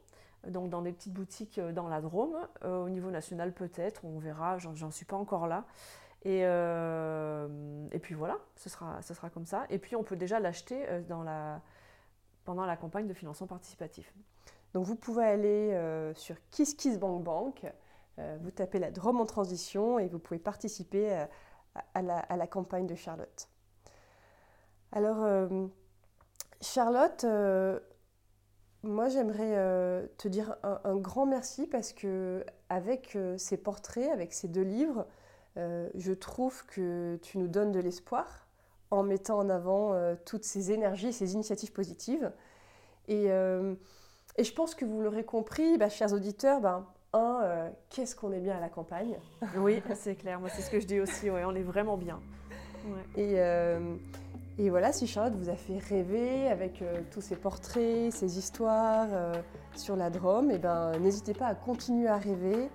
donc 0.45 0.69
dans 0.69 0.81
des 0.81 0.91
petites 0.91 1.13
boutiques 1.13 1.59
euh, 1.59 1.71
dans 1.71 1.87
la 1.87 2.01
Drôme. 2.01 2.37
Euh, 2.63 2.83
au 2.83 2.89
niveau 2.89 3.11
national 3.11 3.53
peut-être, 3.53 4.05
on 4.05 4.19
verra, 4.19 4.57
j'en 4.57 4.91
suis 4.91 5.05
pas 5.05 5.17
encore 5.17 5.47
là. 5.47 5.65
Et, 6.27 6.41
euh, 6.43 7.87
et, 7.91 7.99
puis 7.99 8.13
voilà, 8.13 8.37
ce 8.57 8.69
sera, 8.69 9.01
ce 9.01 9.13
sera 9.13 9.29
comme 9.29 9.45
ça. 9.45 9.65
Et 9.69 9.79
puis 9.79 9.95
on 9.95 10.03
peut 10.03 10.17
déjà 10.17 10.39
l'acheter 10.41 10.85
pendant 12.43 12.65
la 12.65 12.77
campagne 12.77 13.07
de 13.07 13.13
financement 13.13 13.47
participatif. 13.47 14.13
Donc 14.73 14.85
vous 14.85 14.97
pouvez 14.97 15.23
aller 15.23 16.11
sur 16.15 16.35
KissKissBankBank, 16.51 17.65
vous 18.17 18.51
tapez 18.51 18.79
la 18.79 18.91
Drôme 18.91 19.21
en 19.21 19.25
transition 19.25 19.99
et 19.99 20.09
vous 20.09 20.19
pouvez 20.19 20.39
participer 20.39 21.25
à, 21.93 22.01
la, 22.01 22.19
à 22.19 22.35
la, 22.35 22.45
campagne 22.45 22.87
de 22.87 22.95
Charlotte. 22.95 23.47
Alors 24.91 25.25
Charlotte, 26.59 27.25
moi, 28.83 29.09
j'aimerais 29.09 29.57
euh, 29.57 30.07
te 30.17 30.27
dire 30.27 30.55
un, 30.63 30.95
grand 30.95 31.25
merci 31.25 31.67
parce 31.67 31.93
que 31.93 32.45
avec 32.69 33.15
euh, 33.15 33.37
ces 33.37 33.57
portraits, 33.57 34.09
avec 34.11 34.33
ces 34.33 34.47
deux 34.47 34.61
livres, 34.61 35.05
euh, 35.57 35.89
je 35.95 36.13
trouve 36.13 36.65
que 36.65 37.17
tu 37.21 37.37
nous 37.37 37.47
donnes 37.47 37.71
de 37.71 37.79
l'espoir 37.79 38.47
en 38.89 39.03
mettant 39.03 39.39
en 39.39 39.49
avant 39.49 39.93
toutes 40.25 40.45
ces 40.45 40.71
énergies, 40.71 41.11
ces 41.11 41.33
initiatives 41.33 41.73
positives. 41.73 42.31
Et, 43.09 43.25
et 43.25 44.43
je 44.45 44.53
pense 44.53 44.75
que 44.75 44.85
vous 44.85 45.01
l'aurez 45.01 45.25
compris, 45.25 45.77
bah, 45.77 45.89
chers 45.89 46.13
auditeurs, 46.13 46.61
ben, 46.61 46.85
un, 47.11 47.69
qu'est-ce 47.89 48.15
qu'on 48.15 48.31
est 48.31 48.39
bien 48.39 48.55
à 48.55 48.61
la 48.61 48.69
campagne? 48.69 49.19
Oui, 49.57 49.83
c'est 49.93 50.15
clair. 50.15 50.39
Moi, 50.39 50.47
c'est 50.47 50.61
ce 50.61 50.71
que 50.71 50.79
je 50.79 50.87
dis 50.87 51.01
aussi. 51.01 51.29
Ouais, 51.29 51.43
on 51.43 51.53
est 51.53 51.63
vraiment 51.63 51.97
bien. 51.97 52.21
Et 53.17 53.41
et 54.59 54.71
voilà, 54.71 54.91
si 54.91 55.05
Charlotte 55.05 55.35
vous 55.35 55.49
a 55.49 55.55
fait 55.55 55.77
rêver 55.77 56.47
avec 56.47 56.81
euh, 56.81 57.01
tous 57.11 57.21
ces 57.21 57.35
portraits, 57.35 58.11
ces 58.11 58.39
histoires 58.39 59.07
euh, 59.11 59.33
sur 59.75 59.95
la 59.95 60.09
Drôme, 60.09 60.49
eh 60.51 60.57
ben, 60.57 60.97
n'hésitez 60.99 61.35
pas 61.35 61.45
à 61.45 61.53
continuer 61.53 62.07
à 62.07 62.17
rêver 62.17 62.69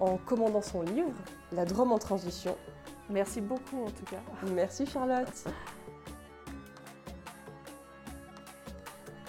en 0.00 0.16
commandant 0.16 0.62
son 0.62 0.82
livre, 0.82 1.12
La 1.52 1.64
Drôme 1.64 1.92
en 1.92 1.98
transition. 1.98 2.56
Merci 3.08 3.40
beaucoup 3.40 3.84
en 3.84 3.90
tout 3.90 4.04
cas. 4.04 4.20
Merci 4.52 4.86
Charlotte. 4.86 5.44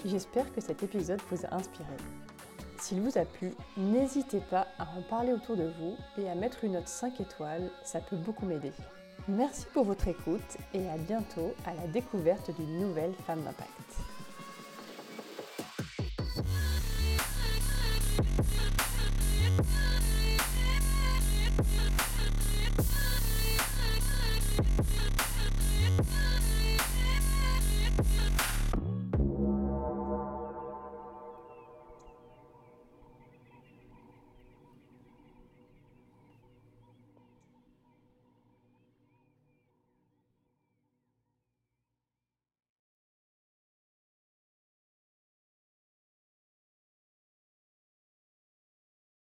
J'espère 0.04 0.52
que 0.52 0.60
cet 0.60 0.82
épisode 0.82 1.20
vous 1.30 1.44
a 1.46 1.54
inspiré. 1.54 1.94
S'il 2.80 3.00
vous 3.00 3.16
a 3.16 3.24
plu, 3.24 3.52
n'hésitez 3.76 4.40
pas 4.40 4.66
à 4.78 4.88
en 4.98 5.02
parler 5.02 5.32
autour 5.32 5.56
de 5.56 5.70
vous 5.78 5.96
et 6.18 6.28
à 6.28 6.34
mettre 6.34 6.64
une 6.64 6.72
note 6.72 6.88
5 6.88 7.20
étoiles, 7.20 7.70
ça 7.84 8.00
peut 8.00 8.16
beaucoup 8.16 8.44
m'aider. 8.44 8.72
Merci 9.28 9.66
pour 9.72 9.84
votre 9.84 10.08
écoute 10.08 10.56
et 10.74 10.88
à 10.88 10.96
bientôt 10.96 11.54
à 11.64 11.74
la 11.74 11.86
découverte 11.86 12.50
d'une 12.56 12.80
nouvelle 12.80 13.14
femme 13.24 13.42
d'impact. 13.44 14.11